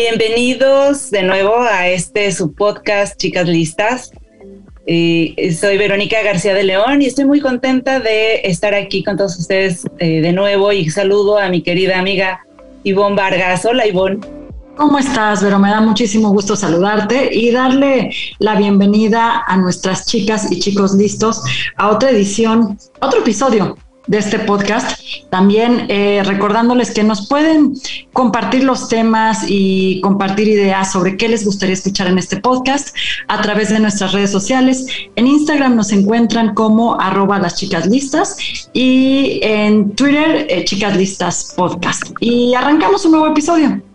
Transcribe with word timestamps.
Bienvenidos 0.00 1.10
de 1.10 1.24
nuevo 1.24 1.56
a 1.58 1.88
este 1.88 2.30
su 2.30 2.54
podcast 2.54 3.18
Chicas 3.18 3.48
Listas. 3.48 4.12
Eh, 4.86 5.52
soy 5.60 5.76
Verónica 5.76 6.22
García 6.22 6.54
de 6.54 6.62
León 6.62 7.02
y 7.02 7.06
estoy 7.06 7.24
muy 7.24 7.40
contenta 7.40 7.98
de 7.98 8.42
estar 8.44 8.74
aquí 8.74 9.02
con 9.02 9.16
todos 9.16 9.36
ustedes 9.36 9.86
eh, 9.98 10.20
de 10.20 10.32
nuevo 10.32 10.72
y 10.72 10.88
saludo 10.88 11.36
a 11.36 11.48
mi 11.48 11.62
querida 11.62 11.98
amiga 11.98 12.46
Ivonne 12.84 13.16
Vargas. 13.16 13.64
Hola 13.64 13.88
Ivonne. 13.88 14.20
¿Cómo 14.76 15.00
estás, 15.00 15.42
Vero? 15.42 15.58
Me 15.58 15.68
da 15.68 15.80
muchísimo 15.80 16.30
gusto 16.30 16.54
saludarte 16.54 17.34
y 17.34 17.50
darle 17.50 18.10
la 18.38 18.54
bienvenida 18.54 19.42
a 19.48 19.56
nuestras 19.56 20.06
chicas 20.06 20.46
y 20.52 20.60
chicos 20.60 20.94
listos 20.94 21.42
a 21.76 21.88
otra 21.88 22.10
edición, 22.10 22.78
otro 23.00 23.18
episodio 23.18 23.76
de 24.08 24.18
este 24.18 24.38
podcast. 24.40 25.00
También 25.30 25.86
eh, 25.88 26.22
recordándoles 26.24 26.90
que 26.90 27.04
nos 27.04 27.28
pueden 27.28 27.74
compartir 28.12 28.64
los 28.64 28.88
temas 28.88 29.44
y 29.46 30.00
compartir 30.00 30.48
ideas 30.48 30.92
sobre 30.92 31.16
qué 31.16 31.28
les 31.28 31.44
gustaría 31.44 31.74
escuchar 31.74 32.08
en 32.08 32.18
este 32.18 32.38
podcast 32.38 32.96
a 33.28 33.40
través 33.40 33.68
de 33.68 33.78
nuestras 33.78 34.12
redes 34.12 34.32
sociales. 34.32 34.86
En 35.14 35.26
Instagram 35.26 35.76
nos 35.76 35.92
encuentran 35.92 36.54
como 36.54 37.00
arroba 37.00 37.38
las 37.38 37.56
chicas 37.56 37.86
listas 37.86 38.36
y 38.72 39.40
en 39.42 39.94
Twitter 39.94 40.46
eh, 40.48 40.64
chicas 40.64 40.96
listas 40.96 41.54
podcast. 41.56 42.02
Y 42.20 42.54
arrancamos 42.54 43.04
un 43.04 43.12
nuevo 43.12 43.28
episodio. 43.28 43.87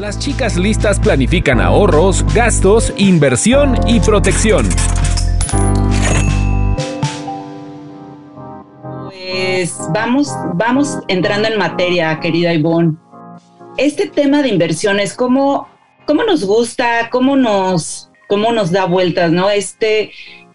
Las 0.00 0.18
chicas 0.18 0.56
listas 0.56 0.98
planifican 0.98 1.60
ahorros, 1.60 2.24
gastos, 2.32 2.94
inversión 2.96 3.78
y 3.86 4.00
protección. 4.00 4.66
Pues 9.10 9.76
vamos, 9.92 10.30
vamos 10.54 11.00
entrando 11.08 11.48
en 11.48 11.58
materia, 11.58 12.18
querida 12.18 12.54
Ivonne. 12.54 12.96
Este 13.76 14.06
tema 14.06 14.40
de 14.40 14.48
inversiones, 14.48 15.12
¿cómo, 15.12 15.68
cómo 16.06 16.24
nos 16.24 16.46
gusta? 16.46 17.10
¿Cómo 17.10 17.36
nos, 17.36 18.10
cómo 18.26 18.52
nos 18.52 18.72
da 18.72 18.86
vueltas? 18.86 19.30
¿no? 19.30 19.50
Este, 19.50 20.12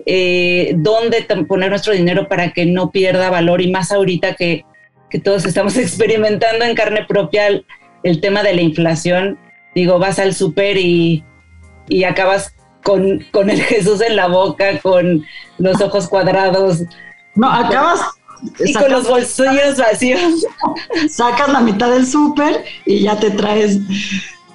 eh, 0.08 0.74
¿Dónde 0.78 1.22
poner 1.48 1.70
nuestro 1.70 1.94
dinero 1.94 2.28
para 2.28 2.52
que 2.52 2.66
no 2.66 2.90
pierda 2.90 3.30
valor? 3.30 3.62
Y 3.62 3.70
más 3.70 3.92
ahorita 3.92 4.34
que, 4.34 4.66
que 5.08 5.20
todos 5.20 5.46
estamos 5.46 5.78
experimentando 5.78 6.66
en 6.66 6.74
carne 6.74 7.06
propia 7.08 7.62
el 8.06 8.22
tema 8.22 8.44
de 8.44 8.54
la 8.54 8.62
inflación, 8.62 9.38
digo, 9.74 9.98
vas 10.00 10.20
al 10.20 10.34
súper 10.34 10.78
y, 10.78 11.24
acabas 12.08 12.54
con, 12.84 13.26
con, 13.32 13.50
el 13.50 13.62
Jesús 13.64 14.00
en 14.02 14.16
la 14.16 14.28
boca, 14.28 14.80
con 14.80 15.26
los 15.58 15.82
ojos 15.82 16.08
cuadrados. 16.08 16.84
No, 17.36 17.52
acabas... 17.52 18.00
Y 18.64 18.74
con 18.74 18.92
los 18.92 19.08
bolsillos 19.08 19.78
vacíos. 19.78 20.46
Sacas 21.10 21.52
la 21.52 21.62
mitad 21.62 21.90
del 21.90 22.06
súper 22.06 22.64
y 22.86 23.00
ya 23.00 23.18
te 23.18 23.32
traes 23.32 23.80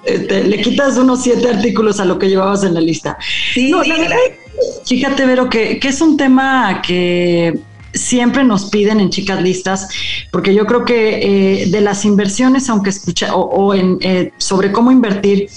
este, 0.05 0.45
le 0.45 0.61
quitas 0.61 0.97
unos 0.97 1.23
siete 1.23 1.49
artículos 1.49 1.99
a 1.99 2.05
lo 2.05 2.19
que 2.19 2.29
llevabas 2.29 2.63
en 2.63 2.75
la 2.75 2.81
lista. 2.81 3.19
Sí, 3.53 3.71
no, 3.71 3.83
fíjate, 4.87 5.27
Vero, 5.27 5.49
que, 5.49 5.79
que, 5.79 5.89
es 5.89 6.01
un 6.01 6.17
tema 6.17 6.83
que 6.87 7.59
siempre 7.93 8.45
nos 8.45 8.71
piden 8.71 9.01
en 9.01 9.11
chicas 9.11 9.43
listas, 9.43 9.89
porque 10.31 10.55
yo 10.55 10.67
creo 10.67 10.85
que 10.85 11.63
eh, 11.63 11.67
de 11.67 11.81
las 11.81 12.05
inversiones, 12.05 12.69
aunque 12.69 12.91
escucha, 12.91 13.35
o, 13.35 13.75
en, 13.75 13.99
eh, 14.01 14.33
sobre 14.39 14.73
cómo 14.73 14.91
invertir, 14.91 15.49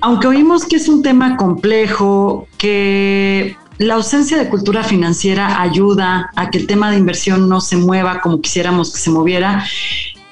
aunque 0.00 0.26
oímos 0.26 0.64
que 0.64 0.76
es 0.76 0.88
un 0.88 1.02
tema 1.02 1.36
complejo, 1.36 2.48
que 2.58 3.56
la 3.78 3.94
ausencia 3.94 4.38
de 4.38 4.48
cultura 4.48 4.84
financiera 4.84 5.60
ayuda 5.60 6.30
a 6.36 6.50
que 6.50 6.58
el 6.58 6.66
tema 6.66 6.90
de 6.90 6.98
inversión 6.98 7.48
no 7.48 7.60
se 7.60 7.76
mueva 7.76 8.20
como 8.20 8.40
quisiéramos 8.40 8.92
que 8.92 9.00
se 9.00 9.10
moviera, 9.10 9.64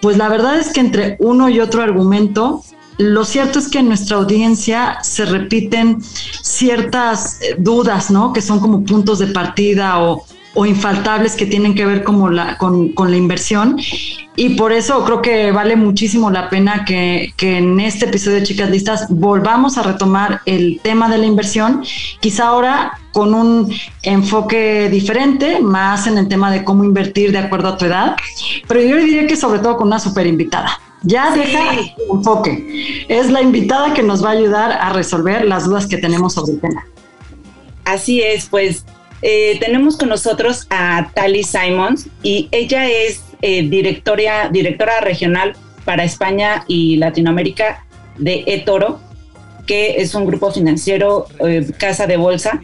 pues 0.00 0.16
la 0.16 0.28
verdad 0.28 0.58
es 0.58 0.72
que 0.72 0.80
entre 0.80 1.16
uno 1.20 1.48
y 1.48 1.60
otro 1.60 1.82
argumento, 1.82 2.62
lo 2.98 3.24
cierto 3.24 3.58
es 3.58 3.68
que 3.68 3.78
en 3.78 3.88
nuestra 3.88 4.16
audiencia 4.18 4.98
se 5.02 5.24
repiten 5.24 6.02
ciertas 6.02 7.40
eh, 7.40 7.56
dudas, 7.58 8.10
¿no? 8.10 8.32
Que 8.32 8.42
son 8.42 8.60
como 8.60 8.84
puntos 8.84 9.18
de 9.18 9.28
partida 9.28 10.02
o, 10.02 10.24
o 10.54 10.66
infaltables 10.66 11.34
que 11.34 11.46
tienen 11.46 11.74
que 11.74 11.86
ver 11.86 12.04
como 12.04 12.28
la, 12.30 12.58
con, 12.58 12.92
la 12.96 13.16
inversión. 13.16 13.78
Y 14.36 14.50
por 14.50 14.72
eso 14.72 15.04
creo 15.04 15.22
que 15.22 15.52
vale 15.52 15.76
muchísimo 15.76 16.30
la 16.30 16.48
pena 16.48 16.84
que, 16.84 17.32
en 17.38 17.80
este 17.80 18.06
episodio 18.06 18.38
de 18.38 18.44
Chicas 18.44 18.70
Listas 18.70 19.06
volvamos 19.08 19.78
a 19.78 19.82
retomar 19.82 20.40
el 20.46 20.80
tema 20.82 21.08
de 21.08 21.18
la 21.18 21.26
inversión, 21.26 21.82
quizá 22.20 22.48
ahora 22.48 22.98
con 23.12 23.34
un 23.34 23.72
enfoque 24.02 24.88
diferente, 24.90 25.60
más 25.60 26.06
en 26.06 26.16
el 26.18 26.28
tema 26.28 26.50
de 26.50 26.64
cómo 26.64 26.84
invertir 26.84 27.30
de 27.32 27.38
acuerdo 27.38 27.68
a 27.68 27.76
tu 27.76 27.84
edad, 27.84 28.16
pero 28.68 28.80
yo 28.80 28.96
diría 28.96 29.26
que 29.26 29.36
sobre 29.36 29.58
todo 29.60 29.76
con 29.76 29.88
una 29.88 29.98
super 29.98 30.26
invitada. 30.26 30.80
Ya 31.04 31.34
deja 31.34 31.74
el 31.74 31.92
enfoque. 32.10 33.04
Es 33.08 33.30
la 33.30 33.42
invitada 33.42 33.92
que 33.92 34.02
nos 34.02 34.24
va 34.24 34.30
a 34.30 34.32
ayudar 34.32 34.72
a 34.72 34.90
resolver 34.90 35.44
las 35.44 35.64
dudas 35.64 35.86
que 35.86 35.98
tenemos 35.98 36.34
sobre 36.34 36.52
el 36.52 36.60
tema. 36.60 36.86
Así 37.84 38.22
es, 38.22 38.46
pues 38.46 38.84
eh, 39.22 39.56
tenemos 39.60 39.96
con 39.96 40.08
nosotros 40.08 40.66
a 40.68 41.10
Tali 41.14 41.44
Simons 41.44 42.08
y 42.24 42.48
ella 42.50 42.90
es 42.90 43.22
eh, 43.40 43.62
directora, 43.62 44.48
directora 44.48 45.00
regional 45.00 45.54
para 45.84 46.02
España 46.02 46.64
y 46.66 46.96
Latinoamérica 46.96 47.86
de 48.18 48.42
eToro, 48.46 49.00
que 49.66 50.02
es 50.02 50.14
un 50.16 50.26
grupo 50.26 50.50
financiero, 50.50 51.26
eh, 51.46 51.66
casa 51.78 52.06
de 52.08 52.16
bolsa. 52.16 52.60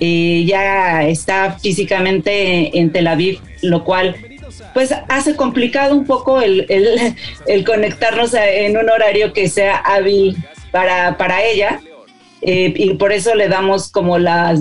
ya 0.00 1.06
está 1.06 1.58
físicamente 1.60 2.76
en 2.78 2.90
Tel 2.90 3.06
Aviv, 3.06 3.40
lo 3.60 3.84
cual 3.84 4.16
pues 4.74 4.94
hace 5.08 5.36
complicado 5.36 5.94
un 5.94 6.06
poco 6.06 6.40
el, 6.40 6.66
el 7.46 7.64
conectarnos 7.64 8.34
en 8.34 8.76
un 8.76 8.88
horario 8.88 9.32
que 9.32 9.48
sea 9.48 9.76
hábil 9.76 10.36
para, 10.70 11.16
para 11.18 11.44
ella 11.44 11.80
eh, 12.44 12.74
y 12.76 12.94
por 12.94 13.12
eso 13.12 13.34
le 13.36 13.48
damos 13.48 13.88
como 13.88 14.18
las, 14.18 14.60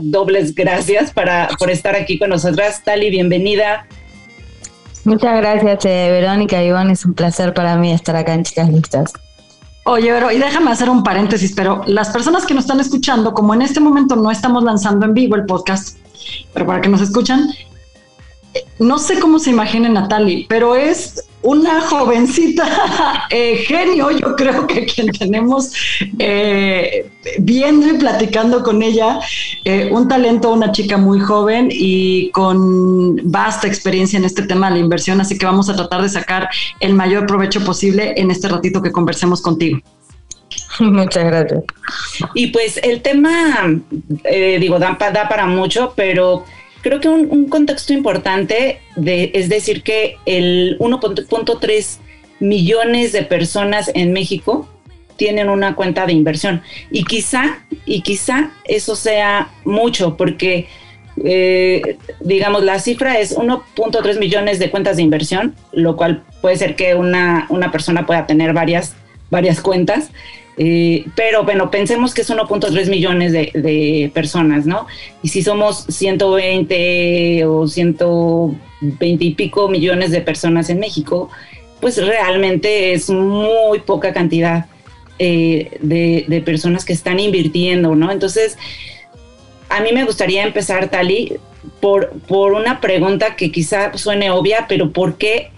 dobles 0.00 0.54
gracias 0.54 1.12
para, 1.12 1.48
por 1.58 1.68
estar 1.68 1.96
aquí 1.96 2.16
con 2.16 2.30
nosotras. 2.30 2.82
Tali, 2.84 3.10
bienvenida. 3.10 3.86
Muchas 5.04 5.36
gracias, 5.38 5.84
eh, 5.84 6.10
Verónica 6.12 6.62
Iván. 6.62 6.90
Es 6.90 7.04
un 7.04 7.14
placer 7.14 7.54
para 7.54 7.76
mí 7.76 7.92
estar 7.92 8.14
acá 8.14 8.34
en 8.34 8.44
Chicas 8.44 8.68
Listas. 8.68 9.12
Oye, 9.84 10.12
pero 10.12 10.30
y 10.30 10.38
déjame 10.38 10.70
hacer 10.70 10.88
un 10.90 11.02
paréntesis, 11.02 11.54
pero 11.56 11.82
las 11.86 12.10
personas 12.10 12.46
que 12.46 12.54
nos 12.54 12.64
están 12.64 12.78
escuchando, 12.78 13.32
como 13.32 13.52
en 13.54 13.62
este 13.62 13.80
momento 13.80 14.14
no 14.14 14.30
estamos 14.30 14.62
lanzando 14.62 15.06
en 15.06 15.14
vivo 15.14 15.34
el 15.34 15.44
podcast, 15.44 15.98
pero 16.52 16.66
para 16.66 16.80
que 16.80 16.88
nos 16.88 17.00
escuchan, 17.00 17.48
eh, 18.54 18.64
no 18.78 18.98
sé 18.98 19.18
cómo 19.18 19.40
se 19.40 19.50
imaginen 19.50 19.96
a 19.96 20.06
Tali, 20.06 20.46
pero 20.48 20.76
es 20.76 21.27
una 21.48 21.80
jovencita 21.80 23.26
eh, 23.30 23.56
genio, 23.66 24.10
yo 24.10 24.36
creo 24.36 24.66
que 24.66 24.84
quien 24.84 25.08
tenemos 25.08 25.72
eh, 26.18 27.10
viendo 27.38 27.88
y 27.88 27.94
platicando 27.94 28.62
con 28.62 28.82
ella, 28.82 29.18
eh, 29.64 29.88
un 29.90 30.08
talento, 30.08 30.52
una 30.52 30.72
chica 30.72 30.98
muy 30.98 31.20
joven 31.20 31.68
y 31.70 32.30
con 32.32 33.16
vasta 33.30 33.66
experiencia 33.66 34.18
en 34.18 34.26
este 34.26 34.42
tema 34.42 34.68
de 34.68 34.74
la 34.74 34.80
inversión, 34.80 35.22
así 35.22 35.38
que 35.38 35.46
vamos 35.46 35.70
a 35.70 35.74
tratar 35.74 36.02
de 36.02 36.10
sacar 36.10 36.50
el 36.80 36.92
mayor 36.92 37.26
provecho 37.26 37.64
posible 37.64 38.12
en 38.18 38.30
este 38.30 38.48
ratito 38.48 38.82
que 38.82 38.92
conversemos 38.92 39.40
contigo. 39.40 39.80
Muchas 40.80 41.24
gracias. 41.24 41.64
Y 42.34 42.48
pues 42.48 42.78
el 42.82 43.00
tema, 43.00 43.80
digo, 44.60 44.78
da, 44.78 44.98
da 44.98 45.28
para 45.28 45.46
mucho, 45.46 45.94
pero 45.96 46.44
creo 46.82 47.00
que 47.00 47.08
un, 47.08 47.48
contexto 47.48 47.92
importante 47.92 48.80
de, 48.96 49.30
es 49.34 49.48
decir 49.48 49.82
que 49.82 50.16
el 50.26 50.76
1.3 50.78 51.98
millones 52.40 53.12
de 53.12 53.22
personas 53.22 53.90
en 53.94 54.12
México 54.12 54.68
tienen 55.16 55.48
una 55.48 55.74
cuenta 55.74 56.06
de 56.06 56.12
inversión 56.12 56.62
y 56.90 57.04
quizá 57.04 57.64
y 57.84 58.02
quizá 58.02 58.52
eso 58.64 58.94
sea 58.94 59.50
mucho 59.64 60.16
porque 60.16 60.68
eh, 61.24 61.98
digamos 62.20 62.62
la 62.62 62.78
cifra 62.78 63.18
es 63.18 63.36
1.3 63.36 64.20
millones 64.20 64.60
de 64.60 64.70
cuentas 64.70 64.96
de 64.96 65.02
inversión 65.02 65.56
lo 65.72 65.96
cual 65.96 66.22
puede 66.40 66.54
ser 66.54 66.76
que 66.76 66.94
una, 66.94 67.46
una 67.48 67.72
persona 67.72 68.06
pueda 68.06 68.26
tener 68.26 68.52
varias 68.52 68.94
varias 69.30 69.60
cuentas. 69.60 70.10
Eh, 70.60 71.06
pero 71.14 71.44
bueno, 71.44 71.70
pensemos 71.70 72.12
que 72.12 72.22
es 72.22 72.30
1.3 72.30 72.90
millones 72.90 73.32
de, 73.32 74.10
personas, 74.12 74.66
¿no? 74.66 74.88
Y 75.22 75.28
si 75.28 75.42
somos 75.42 75.84
120 75.88 77.44
o 77.46 77.68
120 77.68 79.24
y 79.24 79.34
pico 79.34 79.68
millones 79.68 80.10
de 80.10 80.20
personas 80.20 80.68
en 80.68 80.80
México, 80.80 81.30
pues 81.80 82.04
realmente 82.04 82.92
es 82.92 83.08
muy 83.08 83.78
poca 83.78 84.12
cantidad 84.12 84.66
eh, 85.20 85.78
de, 85.80 86.24
de, 86.26 86.40
personas 86.40 86.84
que 86.84 86.92
están 86.92 87.20
invirtiendo, 87.20 87.94
¿no? 87.94 88.10
Entonces, 88.10 88.58
a 89.68 89.80
mí 89.80 89.92
me 89.92 90.04
gustaría 90.04 90.42
empezar, 90.42 90.90
Tali, 90.90 91.38
por, 91.80 92.10
por 92.26 92.52
una 92.52 92.80
pregunta 92.80 93.36
que 93.36 93.52
quizá 93.52 93.96
suene 93.96 94.32
obvia, 94.32 94.66
pero 94.68 94.90
¿por 94.90 95.18
qué, 95.18 95.50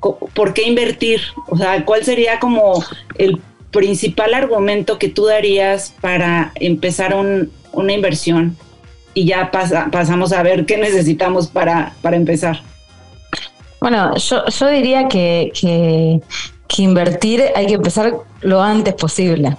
¿por 0.00 0.54
qué 0.54 0.62
invertir? 0.62 1.20
O 1.48 1.58
sea, 1.58 1.84
¿cuál 1.84 2.04
sería 2.04 2.38
como 2.38 2.82
el 3.18 3.38
principal 3.76 4.32
argumento 4.32 4.98
que 4.98 5.10
tú 5.10 5.26
darías 5.26 5.94
para 6.00 6.50
empezar 6.54 7.14
una 7.14 7.92
inversión 7.92 8.56
y 9.12 9.26
ya 9.26 9.50
pasamos 9.92 10.32
a 10.32 10.42
ver 10.42 10.64
qué 10.64 10.78
necesitamos 10.78 11.46
para, 11.46 11.94
para 12.00 12.16
empezar? 12.16 12.62
Bueno, 13.78 14.16
yo, 14.16 14.46
yo 14.46 14.68
diría 14.68 15.08
que, 15.08 15.52
que, 15.60 16.82
invertir 16.82 17.44
hay 17.54 17.66
que 17.66 17.74
empezar 17.74 18.14
lo 18.40 18.62
antes 18.62 18.94
posible. 18.94 19.56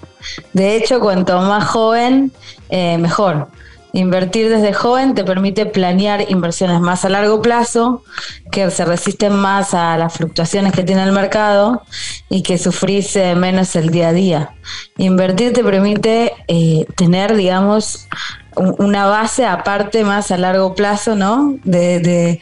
De 0.51 0.75
hecho, 0.75 0.99
cuanto 0.99 1.39
más 1.41 1.65
joven, 1.65 2.31
eh, 2.69 2.97
mejor. 2.97 3.47
Invertir 3.93 4.49
desde 4.49 4.73
joven 4.73 5.15
te 5.15 5.23
permite 5.23 5.65
planear 5.65 6.29
inversiones 6.29 6.81
más 6.81 7.05
a 7.05 7.09
largo 7.09 7.41
plazo, 7.41 8.03
que 8.51 8.69
se 8.69 8.85
resisten 8.85 9.33
más 9.33 9.73
a 9.73 9.97
las 9.97 10.13
fluctuaciones 10.13 10.73
que 10.73 10.83
tiene 10.83 11.03
el 11.03 11.11
mercado 11.11 11.83
y 12.29 12.43
que 12.43 12.57
sufrís 12.57 13.15
eh, 13.15 13.35
menos 13.35 13.75
el 13.75 13.89
día 13.89 14.09
a 14.09 14.13
día. 14.13 14.55
Invertir 14.97 15.53
te 15.53 15.63
permite 15.63 16.33
eh, 16.47 16.85
tener, 16.95 17.35
digamos, 17.35 18.07
una 18.55 19.05
base 19.05 19.45
aparte 19.45 20.03
más 20.03 20.31
a 20.31 20.37
largo 20.37 20.73
plazo, 20.75 21.15
¿no? 21.15 21.57
De, 21.63 22.39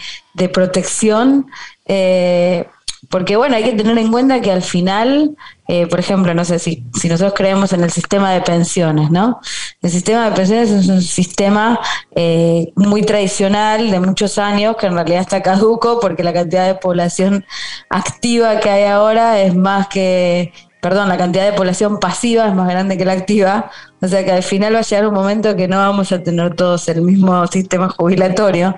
protección. 0.53 1.47
Eh, 1.85 2.65
porque 3.09 3.35
bueno, 3.35 3.55
hay 3.55 3.63
que 3.63 3.73
tener 3.73 3.97
en 3.97 4.11
cuenta 4.11 4.41
que 4.41 4.51
al 4.51 4.61
final, 4.61 5.35
eh, 5.67 5.87
por 5.87 5.99
ejemplo, 5.99 6.33
no 6.33 6.45
sé 6.45 6.59
si, 6.59 6.83
si 6.93 7.09
nosotros 7.09 7.33
creemos 7.35 7.73
en 7.73 7.83
el 7.83 7.91
sistema 7.91 8.31
de 8.31 8.41
pensiones, 8.41 9.11
¿no? 9.11 9.39
El 9.81 9.89
sistema 9.89 10.29
de 10.29 10.35
pensiones 10.35 10.71
es 10.71 10.87
un 10.87 11.01
sistema 11.01 11.79
eh, 12.15 12.71
muy 12.75 13.03
tradicional 13.03 13.91
de 13.91 13.99
muchos 13.99 14.37
años 14.37 14.75
que 14.77 14.87
en 14.87 14.93
realidad 14.93 15.21
está 15.21 15.41
caduco 15.41 15.99
porque 15.99 16.23
la 16.23 16.33
cantidad 16.33 16.67
de 16.67 16.75
población 16.75 17.45
activa 17.89 18.59
que 18.59 18.69
hay 18.69 18.83
ahora 18.85 19.41
es 19.41 19.55
más 19.55 19.87
que 19.87 20.53
perdón, 20.85 21.09
la 21.09 21.17
cantidad 21.17 21.45
de 21.45 21.53
población 21.53 21.99
pasiva 21.99 22.47
es 22.47 22.53
más 22.53 22.69
grande 22.69 22.95
que 22.95 23.05
la 23.05 23.13
activa, 23.13 23.71
o 24.03 24.07
sea 24.07 24.23
que 24.23 24.31
al 24.31 24.43
final 24.43 24.75
va 24.75 24.79
a 24.79 24.83
llegar 24.83 25.07
un 25.07 25.15
momento 25.15 25.55
que 25.55 25.67
no 25.67 25.77
vamos 25.77 26.11
a 26.11 26.21
tener 26.21 26.55
todos 26.55 26.87
el 26.89 27.01
mismo 27.01 27.47
sistema 27.47 27.89
jubilatorio. 27.89 28.77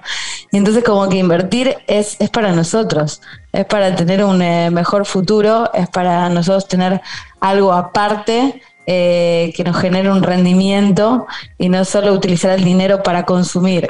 Y 0.54 0.56
entonces 0.56 0.86
como 0.86 1.10
que 1.10 1.18
invertir 1.18 1.76
es, 1.86 2.16
es 2.22 2.30
para 2.30 2.54
nosotros, 2.54 3.22
es 3.52 3.66
para 3.66 3.94
tener 3.94 4.24
un 4.24 4.42
eh, 4.42 4.72
mejor 4.72 5.06
futuro, 5.06 5.70
es 5.74 5.90
para 5.90 6.30
nosotros 6.30 6.70
tener 6.70 7.02
algo 7.42 7.74
aparte 7.74 8.62
eh, 8.86 9.52
que 9.58 9.66
nos 9.66 9.76
genere 9.76 10.10
un 10.10 10.24
rendimiento 10.24 11.28
y 11.58 11.68
no 11.68 11.84
solo 11.84 12.14
utilizar 12.14 12.58
el 12.58 12.64
dinero 12.64 13.04
para 13.04 13.26
consumir. 13.26 13.90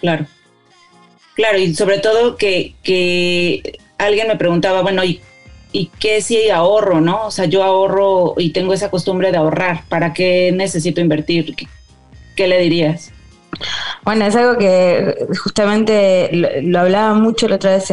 Claro. 0.00 0.26
Claro, 1.36 1.58
y 1.58 1.72
sobre 1.72 2.00
todo 2.00 2.36
que, 2.36 2.74
que 2.82 3.78
alguien 3.96 4.26
me 4.26 4.34
preguntaba, 4.34 4.82
bueno, 4.82 5.04
¿y 5.04 5.20
y 5.76 5.90
qué 5.98 6.22
si 6.22 6.48
ahorro, 6.48 7.02
¿no? 7.02 7.26
O 7.26 7.30
sea, 7.30 7.44
yo 7.44 7.62
ahorro 7.62 8.32
y 8.38 8.48
tengo 8.50 8.72
esa 8.72 8.90
costumbre 8.90 9.30
de 9.30 9.36
ahorrar. 9.36 9.84
¿Para 9.90 10.14
qué 10.14 10.50
necesito 10.50 11.02
invertir? 11.02 11.54
¿Qué, 12.34 12.46
le 12.46 12.58
dirías? 12.60 13.12
Bueno, 14.04 14.24
es 14.24 14.36
algo 14.36 14.56
que 14.56 15.26
justamente 15.42 16.30
lo, 16.32 16.78
hablaba 16.78 17.14
mucho 17.14 17.48
la 17.48 17.56
otra 17.56 17.72
vez 17.72 17.92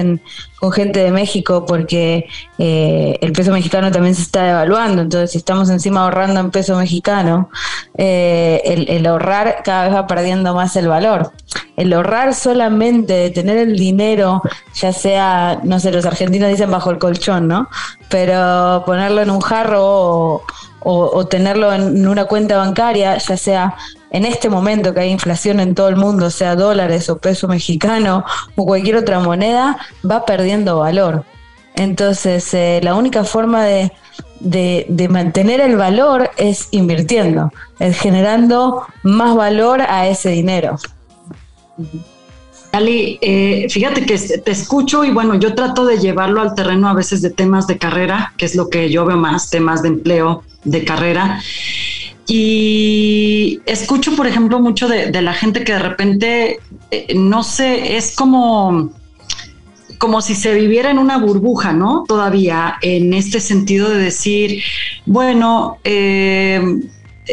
con 0.60 0.72
gente 0.72 1.00
de 1.00 1.12
México 1.12 1.66
porque 1.66 2.28
eh, 2.58 3.18
el 3.22 3.34
peso 3.34 3.52
mexicano 3.52 3.92
también 3.92 4.16
se 4.16 4.22
está 4.22 4.44
devaluando, 4.44 5.02
entonces 5.02 5.32
si 5.32 5.40
estamos 5.40 5.70
encima 5.70 6.04
ahorrando 6.04 6.40
en 6.40 6.52
peso 6.52 6.78
mexicano, 6.78 7.50
eh, 7.98 8.62
el, 8.88 9.06
ahorrar 9.06 9.62
cada 9.64 9.86
vez 9.86 9.96
va 9.96 10.08
perdiendo 10.08 10.54
más 10.54 10.76
el 10.76 10.88
valor. 10.88 11.32
El 11.76 11.92
ahorrar 11.94 12.34
solamente 12.34 13.14
de 13.14 13.30
tener 13.32 13.58
el 13.58 13.76
dinero, 13.76 14.42
ya 14.76 14.94
sea, 14.94 15.60
no 15.64 15.80
sé, 15.80 15.92
los 15.92 16.06
argentinos 16.06 16.50
dicen 16.50 16.72
bajo 16.72 16.92
el 16.92 17.00
colchón, 17.00 17.48
¿no? 17.48 17.68
Pero 18.10 18.84
ponerlo 18.86 19.22
en 19.22 19.32
un 19.32 19.42
jarro 19.42 20.44
o, 20.86 21.26
tenerlo 21.28 21.74
en 21.74 22.08
una 22.08 22.26
cuenta 22.26 22.58
bancaria, 22.58 23.18
ya 23.18 23.38
sea 23.38 23.76
en 24.14 24.26
este 24.26 24.50
momento 24.50 24.94
que 24.94 25.02
hay 25.02 25.10
inflación 25.10 25.60
en 25.60 25.76
todo 25.76 25.90
el 25.90 25.98
mundo, 25.98 26.30
sea 26.30 26.56
dólares 26.56 27.10
o 27.10 27.18
peso 27.18 27.48
mexicano 27.48 28.24
o 28.56 28.66
cualquier 28.66 28.96
otra 28.98 29.20
moneda, 29.20 29.78
va 30.10 30.24
perdiendo 30.24 30.80
valor. 30.80 31.26
Entonces, 31.76 32.54
eh, 32.54 32.80
la 32.84 32.94
única 32.94 33.24
forma 33.24 33.66
de, 33.66 33.92
de, 34.40 35.08
mantener 35.10 35.62
el 35.62 35.76
valor 35.78 36.30
es 36.38 36.68
invirtiendo, 36.70 37.52
es 37.80 38.00
generando 38.00 38.86
más 39.02 39.36
valor 39.36 39.82
a 39.82 40.08
ese 40.08 40.30
dinero. 40.30 40.78
Ali, 42.72 43.18
eh, 43.22 43.68
fíjate 43.70 44.06
que 44.06 44.18
te 44.18 44.52
escucho 44.52 45.04
y 45.04 45.12
bueno, 45.12 45.36
yo 45.36 45.56
trato 45.56 45.86
de 45.86 45.98
llevarlo 45.98 46.42
al 46.42 46.54
terreno 46.54 46.88
a 46.88 46.94
veces 46.94 47.22
de 47.24 47.32
temas 47.32 47.66
de 47.66 47.80
carrera, 47.80 48.34
que 48.38 48.46
es 48.46 48.56
lo 48.56 48.70
que 48.70 48.92
yo 48.92 49.06
veo 49.06 49.18
más, 49.18 49.50
temas 49.50 49.82
de 49.82 49.90
empleo, 49.90 50.44
de 50.64 50.84
carrera. 50.86 51.40
Y 52.28 53.60
escucho, 53.66 54.16
por 54.16 54.28
ejemplo, 54.28 54.60
mucho 54.60 54.88
de, 54.88 55.22
la 55.22 55.34
gente 55.34 55.64
que 55.64 55.74
de 55.74 55.80
repente, 55.80 56.60
eh, 56.92 57.14
no 57.16 57.44
sé, 57.44 57.98
es 57.98 58.16
como, 58.16 58.92
como 59.98 60.22
si 60.22 60.36
se 60.36 60.54
viviera 60.54 60.90
en 60.90 61.00
una 61.00 61.18
burbuja, 61.18 61.74
¿no? 61.74 62.06
Todavía 62.08 62.76
en 62.82 63.14
este 63.14 63.40
sentido 63.40 63.90
de 63.90 63.98
decir, 63.98 64.64
bueno, 65.06 65.78
eh, 65.84 66.62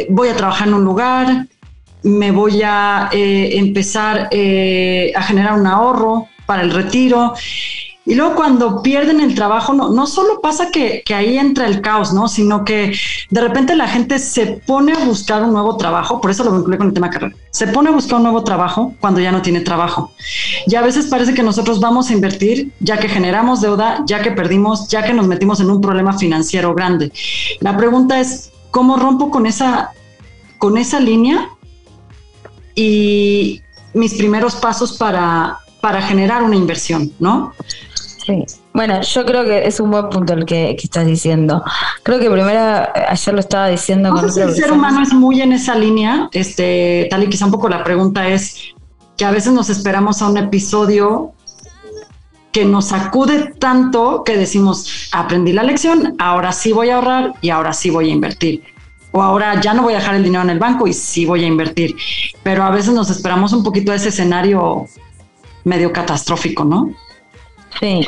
voy 0.08 0.28
a 0.28 0.36
trabajar 0.36 0.68
en 0.68 0.74
un 0.74 0.84
lugar, 0.84 1.46
me 2.02 2.30
voy 2.30 2.62
a 2.64 3.10
eh, 3.12 3.58
empezar 3.58 4.28
a 4.32 5.22
generar 5.22 5.58
un 5.58 5.66
ahorro 5.66 6.26
para 6.46 6.62
el 6.62 6.72
retiro 6.72 7.34
y 8.10 8.16
luego 8.16 8.34
cuando 8.34 8.82
pierden 8.82 9.20
el 9.20 9.36
trabajo, 9.36 9.72
no, 9.72 9.90
no 9.90 10.04
solo 10.04 10.40
pasa 10.40 10.72
que, 10.72 11.04
ahí 11.14 11.38
entra 11.38 11.68
el 11.68 11.80
caos, 11.80 12.12
¿no? 12.12 12.26
Sino 12.26 12.64
que 12.64 12.92
de 13.30 13.40
repente 13.40 13.76
la 13.76 13.86
gente 13.86 14.18
se 14.18 14.60
pone 14.66 14.92
a 14.94 15.04
buscar 15.04 15.44
un 15.44 15.52
nuevo 15.52 15.76
trabajo, 15.76 16.20
por 16.20 16.32
eso 16.32 16.42
lo 16.42 16.50
vinculé 16.50 16.76
con 16.76 16.88
el 16.88 16.92
tema 16.92 17.08
carrera, 17.08 17.36
se 17.52 17.68
pone 17.68 17.90
a 17.90 17.92
buscar 17.92 18.16
un 18.16 18.24
nuevo 18.24 18.42
trabajo 18.42 18.96
cuando 18.98 19.20
ya 19.20 19.30
no 19.30 19.42
tiene 19.42 19.60
trabajo. 19.60 20.12
Y 20.66 20.74
a 20.74 20.82
veces 20.82 21.06
parece 21.06 21.34
que 21.34 21.44
nosotros 21.44 21.78
vamos 21.78 22.10
a 22.10 22.12
invertir 22.12 22.72
ya 22.80 22.98
que 22.98 23.08
generamos 23.08 23.60
deuda, 23.60 24.02
ya 24.08 24.20
que 24.22 24.32
perdimos, 24.32 24.88
ya 24.88 25.04
que 25.04 25.12
nos 25.12 25.28
metimos 25.28 25.60
en 25.60 25.70
un 25.70 25.80
problema 25.80 26.12
financiero 26.18 26.74
grande. 26.74 27.12
La 27.60 27.76
pregunta 27.76 28.18
es, 28.18 28.50
¿cómo 28.72 28.96
rompo 28.96 29.30
con 29.30 29.46
esa, 29.46 29.92
con 30.58 30.78
esa 30.78 30.98
línea? 30.98 31.48
Y 32.74 33.62
mis 33.94 34.14
primeros 34.14 34.56
pasos 34.56 34.98
para, 34.98 35.60
para 35.80 36.02
generar 36.02 36.42
una 36.42 36.56
inversión, 36.56 37.12
¿no? 37.20 37.54
Bueno, 38.72 39.00
yo 39.02 39.24
creo 39.24 39.44
que 39.44 39.66
es 39.66 39.80
un 39.80 39.90
buen 39.90 40.08
punto 40.08 40.32
el 40.32 40.44
que, 40.44 40.70
estás 40.70 41.06
diciendo. 41.06 41.62
Creo 42.02 42.18
que 42.18 42.30
primero, 42.30 42.88
ayer 43.08 43.34
lo 43.34 43.40
estaba 43.40 43.68
diciendo. 43.68 44.10
con 44.10 44.24
el 44.24 44.54
ser 44.54 44.72
humano 44.72 45.02
es 45.02 45.12
muy 45.12 45.40
en 45.40 45.52
esa 45.52 45.74
línea, 45.74 46.28
este, 46.32 47.08
tal 47.10 47.24
y 47.24 47.28
quizá 47.28 47.46
un 47.46 47.52
poco 47.52 47.68
la 47.68 47.82
pregunta 47.82 48.28
es 48.28 48.74
que 49.16 49.24
a 49.24 49.30
veces 49.30 49.52
nos 49.52 49.68
esperamos 49.68 50.22
a 50.22 50.28
un 50.28 50.36
episodio 50.38 51.34
que 52.52 52.64
nos 52.64 52.86
sacude 52.86 53.54
tanto 53.58 54.24
que 54.24 54.36
decimos, 54.36 55.08
aprendí 55.12 55.52
la 55.52 55.62
lección, 55.62 56.16
ahora 56.18 56.52
sí 56.52 56.72
voy 56.72 56.90
a 56.90 56.96
ahorrar 56.96 57.34
y 57.40 57.50
ahora 57.50 57.72
sí 57.72 57.90
voy 57.90 58.10
a 58.10 58.12
invertir. 58.12 58.62
O 59.12 59.22
ahora 59.22 59.60
ya 59.60 59.74
no 59.74 59.82
voy 59.82 59.94
a 59.94 59.98
dejar 59.98 60.14
el 60.14 60.22
dinero 60.22 60.42
en 60.44 60.50
el 60.50 60.58
banco 60.58 60.86
y 60.86 60.92
sí 60.92 61.26
voy 61.26 61.44
a 61.44 61.46
invertir. 61.46 61.96
Pero 62.42 62.62
a 62.62 62.70
veces 62.70 62.92
nos 62.94 63.10
esperamos 63.10 63.52
un 63.52 63.64
poquito 63.64 63.92
a 63.92 63.96
ese 63.96 64.08
escenario 64.08 64.86
medio 65.64 65.92
catastrófico, 65.92 66.64
¿no? 66.64 66.94
Sí, 67.78 68.06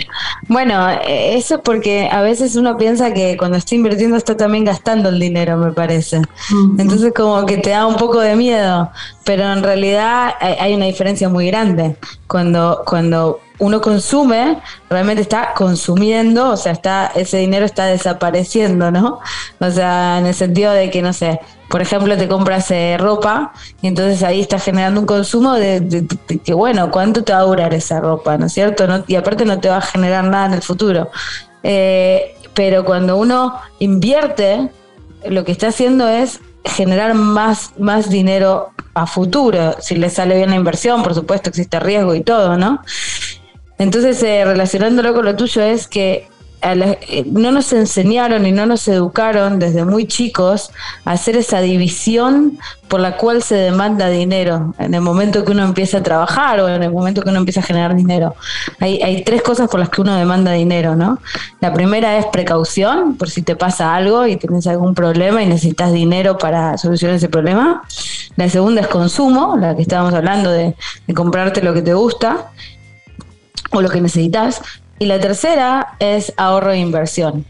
bueno, 0.49 0.89
eso 1.07 1.55
es 1.55 1.61
porque 1.63 2.09
a 2.11 2.21
veces 2.21 2.57
uno 2.57 2.77
piensa 2.77 3.15
que 3.15 3.37
cuando 3.37 3.57
está 3.57 3.75
invirtiendo 3.75 4.17
está 4.17 4.37
también 4.37 4.65
gastando 4.65 5.09
el 5.09 5.21
dinero, 5.21 5.57
me 5.57 5.73
parece. 5.73 6.21
Entonces 6.79 7.13
como 7.15 7.47
que 7.47 7.59
te 7.59 7.71
da 7.71 7.87
un 7.87 7.97
poco 7.97 8.21
de 8.21 8.35
miedo, 8.35 8.91
pero 9.25 9.45
en 9.53 9.63
realidad 9.63 10.35
hay 10.41 10.75
una 10.75 10.87
diferencia 10.87 11.29
muy 11.29 11.47
grande. 11.47 11.97
Cuando, 12.27 12.83
cuando 12.85 13.41
uno 13.59 13.81
consume, 13.81 14.59
realmente 14.91 15.23
está 15.23 15.55
consumiendo, 15.55 16.51
o 16.51 16.57
sea, 16.57 16.73
está 16.73 17.13
ese 17.15 17.39
dinero 17.39 17.65
está 17.65 17.87
desapareciendo, 17.87 18.91
¿no? 18.91 19.21
O 19.61 19.71
sea, 19.71 20.19
en 20.19 20.27
el 20.27 20.35
sentido 20.35 20.73
de 20.73 20.91
que, 20.91 21.01
no 21.01 21.13
sé, 21.13 21.41
por 21.73 21.81
ejemplo, 21.81 22.19
te 22.19 22.29
compras 22.29 22.71
eh, 22.71 22.99
ropa 22.99 23.55
y 23.81 23.87
entonces 23.87 24.23
ahí 24.23 24.43
estás 24.43 24.63
generando 24.63 25.01
un 25.01 25.07
consumo 25.07 25.55
de, 25.55 26.07
que, 26.45 26.53
bueno, 26.53 26.91
¿cuánto 26.91 27.25
te 27.25 27.33
va 27.33 27.39
a 27.39 27.45
durar 27.45 27.73
esa 27.73 27.99
ropa? 27.99 28.37
¿No 28.37 28.45
es 28.45 28.53
cierto? 28.53 28.85
y 29.07 29.15
aparte 29.15 29.47
no 29.47 29.59
te 29.59 29.71
va 29.71 29.79
a 29.79 29.81
generar 29.81 30.25
nada 30.25 30.47
en 30.49 30.53
el 30.53 30.61
futuro. 30.61 31.11
Eh, 31.63 32.35
pero 32.53 32.85
cuando 32.85 33.17
uno 33.17 33.55
invierte, 33.79 34.69
lo 35.27 35.47
que 35.47 35.53
está 35.53 35.69
haciendo 35.69 36.07
es 36.09 36.41
generar 36.63 37.15
más, 37.15 37.71
más 37.79 38.11
dinero 38.11 38.73
a 38.93 39.07
futuro. 39.07 39.75
Si 39.81 39.97
le 39.97 40.11
sale 40.11 40.37
bien 40.37 40.51
la 40.51 40.57
inversión, 40.57 41.03
por 41.03 41.15
supuesto 41.15 41.49
existe 41.49 41.81
riesgo 41.81 42.15
y 42.15 42.21
todo, 42.21 42.59
¿no? 42.59 42.83
Entonces, 43.79 44.23
eh, 44.23 44.45
relacionándolo 44.45 45.15
con 45.15 45.25
lo 45.25 45.35
tuyo, 45.37 45.63
es 45.63 45.89
que 45.89 46.29
eh, 46.63 47.25
no 47.27 47.51
nos 47.51 47.73
enseñaron 47.73 48.47
y 48.47 48.53
no 48.53 48.67
nos 48.67 48.87
educaron 48.87 49.59
desde 49.59 49.85
muy 49.85 50.07
chicos 50.07 50.71
a 51.05 51.13
hacer 51.13 51.37
esa 51.37 51.61
división 51.61 52.59
por 52.87 53.01
la 53.01 53.17
cual 53.17 53.43
se 53.43 53.57
demanda 53.57 54.09
dinero 54.09 54.75
en 54.79 54.95
el 54.95 55.01
momento 55.01 55.45
que 55.45 55.53
uno 55.53 55.65
empieza 55.65 55.99
a 55.99 56.03
trabajar 56.03 56.61
o 56.61 56.69
en 56.69 56.83
el 56.83 56.93
momento 56.93 57.23
que 57.23 57.31
uno 57.31 57.39
empieza 57.39 57.61
a 57.61 57.63
generar 57.65 57.97
dinero. 57.97 58.37
Hay, 58.79 59.25
tres 59.25 59.43
cosas 59.43 59.69
por 59.69 59.81
las 59.81 59.89
que 59.89 60.03
uno 60.03 60.15
demanda 60.15 60.53
dinero, 60.53 60.95
¿no? 60.95 61.19
La 61.61 61.73
primera 61.73 62.19
es 62.19 62.27
precaución, 62.27 63.17
por 63.17 63.29
si 63.29 63.43
te 63.43 63.57
pasa 63.57 63.95
algo 63.95 64.27
y 64.27 64.37
tienes 64.37 64.67
algún 64.67 64.95
problema 64.95 65.43
y 65.43 65.47
necesitas 65.47 65.93
dinero 65.93 66.39
para 66.39 66.79
solucionar 66.79 67.17
ese 67.17 67.29
problema. 67.29 67.83
La 68.37 68.49
segunda 68.49 68.83
es 68.83 68.89
consumo, 68.89 69.57
la 69.57 69.75
que 69.75 69.83
estábamos 69.83 70.15
hablando 70.15 70.51
de, 70.51 70.77
de 71.07 71.15
comprarte 71.15 71.63
lo 71.63 71.75
que 71.75 71.83
te 71.83 71.95
gusta 71.95 72.51
o 73.73 73.81
lo 73.81 73.89
que 73.89 74.01
necesitas. 74.01 74.61
Y 75.03 75.07
la 75.07 75.19
tercera 75.19 75.97
es 75.99 76.33
ahorro 76.37 76.71
e 76.71 76.79
inversión. 76.79 77.45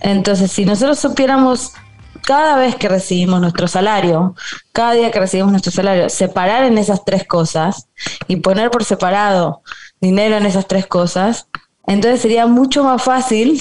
Entonces, 0.00 0.50
si 0.50 0.64
nosotros 0.64 0.98
supiéramos 0.98 1.74
cada 2.22 2.56
vez 2.56 2.74
que 2.74 2.88
recibimos 2.88 3.38
nuestro 3.38 3.68
salario, 3.68 4.34
cada 4.72 4.92
día 4.92 5.10
que 5.10 5.20
recibimos 5.20 5.52
nuestro 5.52 5.72
salario, 5.72 6.08
separar 6.08 6.64
en 6.64 6.78
esas 6.78 7.04
tres 7.04 7.26
cosas 7.26 7.86
y 8.28 8.36
poner 8.36 8.70
por 8.70 8.84
separado 8.84 9.60
dinero 10.00 10.38
en 10.38 10.46
esas 10.46 10.66
tres 10.68 10.86
cosas, 10.86 11.48
entonces 11.86 12.22
sería 12.22 12.46
mucho 12.46 12.82
más 12.82 13.02
fácil, 13.02 13.60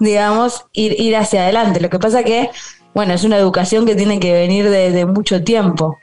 digamos, 0.00 0.64
ir, 0.72 1.00
ir 1.00 1.14
hacia 1.14 1.42
adelante. 1.42 1.78
Lo 1.78 1.90
que 1.90 2.00
pasa 2.00 2.24
que, 2.24 2.50
bueno, 2.92 3.14
es 3.14 3.22
una 3.22 3.36
educación 3.36 3.86
que 3.86 3.94
tiene 3.94 4.18
que 4.18 4.32
venir 4.32 4.68
de, 4.68 4.90
de 4.90 5.06
mucho 5.06 5.44
tiempo. 5.44 5.96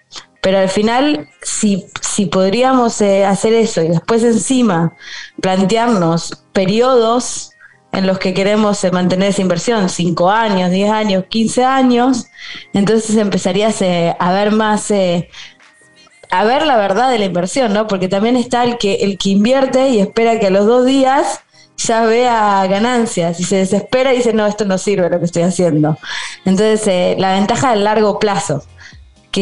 Pero 0.46 0.60
al 0.60 0.70
final, 0.70 1.28
si, 1.42 1.88
si 2.02 2.28
podríamos 2.28 3.02
eh, 3.02 3.26
hacer 3.26 3.52
eso 3.54 3.82
y 3.82 3.88
después 3.88 4.24
encima 4.24 4.96
plantearnos 5.42 6.44
periodos 6.54 7.50
en 7.92 8.06
los 8.06 8.20
que 8.20 8.36
queremos 8.36 8.84
eh, 8.84 8.92
mantener 8.92 9.30
esa 9.30 9.42
inversión, 9.42 9.90
5 9.90 10.30
años, 10.30 10.70
10 10.70 10.92
años, 10.92 11.24
15 11.30 11.64
años, 11.64 12.28
entonces 12.76 13.16
empezarías 13.16 13.82
eh, 13.82 14.16
a 14.20 14.34
ver 14.34 14.52
más, 14.52 14.92
a 14.92 16.44
ver 16.44 16.68
la 16.68 16.78
verdad 16.78 17.10
de 17.10 17.18
la 17.18 17.26
inversión, 17.26 17.74
¿no? 17.74 17.88
Porque 17.88 18.08
también 18.08 18.38
está 18.38 18.66
el 18.66 18.78
que, 18.78 18.98
el 18.98 19.18
que 19.18 19.30
invierte 19.30 19.90
y 19.90 20.00
espera 20.00 20.40
que 20.40 20.46
a 20.46 20.52
los 20.52 20.68
dos 20.68 20.86
días 20.86 21.40
ya 21.76 22.06
vea 22.06 22.68
ganancias 22.68 23.40
y 23.40 23.46
se 23.46 23.56
desespera 23.56 24.14
y 24.14 24.18
dice, 24.18 24.32
no, 24.32 24.46
esto 24.46 24.66
no 24.66 24.78
sirve 24.78 25.10
lo 25.10 25.18
que 25.18 25.26
estoy 25.26 25.42
haciendo. 25.42 25.98
Entonces, 26.46 27.18
la 27.18 27.34
ventaja 27.34 27.72
del 27.72 27.84
largo 27.84 28.20
plazo 28.20 28.62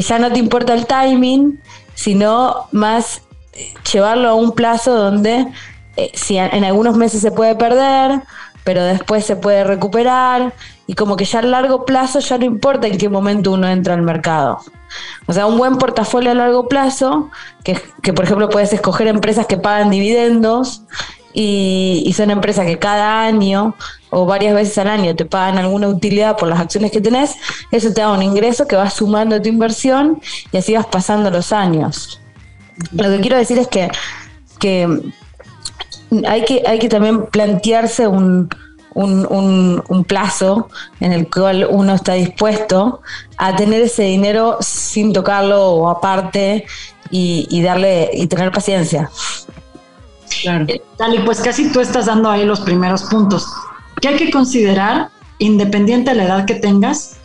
ya 0.02 0.20
no 0.20 0.32
te 0.32 0.40
importa 0.40 0.74
el 0.74 0.86
timing, 0.86 1.62
sino 1.96 2.68
más 2.72 3.22
eh, 3.54 3.74
llevarlo 3.92 4.30
a 4.30 4.34
un 4.36 4.52
plazo 4.54 4.96
donde 4.96 5.48
eh, 5.96 6.12
si 6.14 6.38
en 6.38 6.64
algunos 6.64 6.98
meses 6.98 7.22
se 7.22 7.32
puede 7.32 7.56
perder, 7.56 8.22
pero 8.64 8.84
después 8.84 9.26
se 9.26 9.36
puede 9.36 9.64
recuperar 9.64 10.54
y 10.88 10.96
como 10.96 11.16
que 11.16 11.26
ya 11.26 11.40
a 11.40 11.44
largo 11.44 11.86
plazo 11.86 12.20
ya 12.20 12.38
no 12.38 12.46
importa 12.46 12.88
en 12.88 12.98
qué 12.98 13.10
momento 13.10 13.52
uno 13.52 13.68
entra 13.68 13.94
al 13.94 14.02
mercado. 14.02 14.60
O 15.28 15.34
sea, 15.34 15.46
un 15.46 15.58
buen 15.58 15.78
portafolio 15.78 16.32
a 16.32 16.34
largo 16.34 16.68
plazo, 16.68 17.30
que, 17.64 17.80
que 18.02 18.14
por 18.14 18.26
ejemplo 18.26 18.50
puedes 18.50 18.74
escoger 18.74 19.08
empresas 19.08 19.48
que 19.48 19.58
pagan 19.58 19.90
dividendos 19.90 20.84
y, 21.34 22.04
y, 22.06 22.14
son 22.14 22.30
empresas 22.30 22.66
que 22.66 22.78
cada 22.78 23.24
año 23.24 23.76
o 24.13 24.25
varias 24.25 24.53
veces 24.53 24.77
al 24.77 24.88
año 24.88 25.15
te 25.15 25.25
pagan 25.25 25.58
alguna 25.58 25.88
utilidad 25.88 26.38
por 26.38 26.48
las 26.48 26.60
acciones 26.60 26.91
que 26.91 27.01
tenés, 27.01 27.36
eso 27.72 27.93
te 27.93 28.01
da 28.01 28.12
un 28.12 28.22
ingreso 28.22 28.67
que 28.67 28.75
va 28.75 28.89
sumando 28.89 29.41
tu 29.41 29.50
inversión 29.50 30.22
y 30.51 30.58
así 30.58 30.74
vas 30.74 30.86
pasando 30.86 31.29
los 31.29 31.51
años. 31.51 32.20
Lo 32.91 33.10
que 33.10 33.20
quiero 33.22 33.38
decir 33.38 33.58
es 33.58 33.67
que, 33.67 33.89
que 34.60 34.88
hay 36.27 36.46
que 36.46 36.63
hay 36.65 36.79
que 36.79 36.89
también 36.89 37.25
plantearse 37.27 38.08
un, 38.08 38.50
un, 38.93 39.84
un, 39.88 40.03
plazo 40.03 40.70
en 41.00 41.12
el 41.12 41.29
cual 41.29 41.67
uno 41.70 41.96
está 41.96 42.13
dispuesto 42.13 43.01
a 43.38 43.55
tener 43.55 43.82
ese 43.82 44.03
dinero 44.03 44.58
sin 44.62 45.13
tocarlo 45.13 45.72
o 45.72 45.89
aparte 45.89 46.65
y, 47.10 47.48
y 47.50 47.62
darle 47.62 48.10
y 48.13 48.27
tener 48.27 48.51
paciencia. 48.51 49.10
Claro. 50.41 50.65
Eh, 50.67 50.82
Dali, 50.98 51.20
pues 51.20 51.41
casi 51.41 51.72
tú 51.72 51.79
estás 51.79 52.05
dando 52.08 52.29
ahí 52.29 52.46
los 52.46 52.62
primeros 52.62 53.03
puntos. 53.03 53.48
¿Qué 54.02 54.08
hay 54.10 54.16
que 54.18 54.32
considerar, 54.32 55.10
independiente 55.40 56.12
de 56.12 56.18
la 56.18 56.24
edad 56.26 56.46
que 56.46 56.56
tengas, 56.56 57.18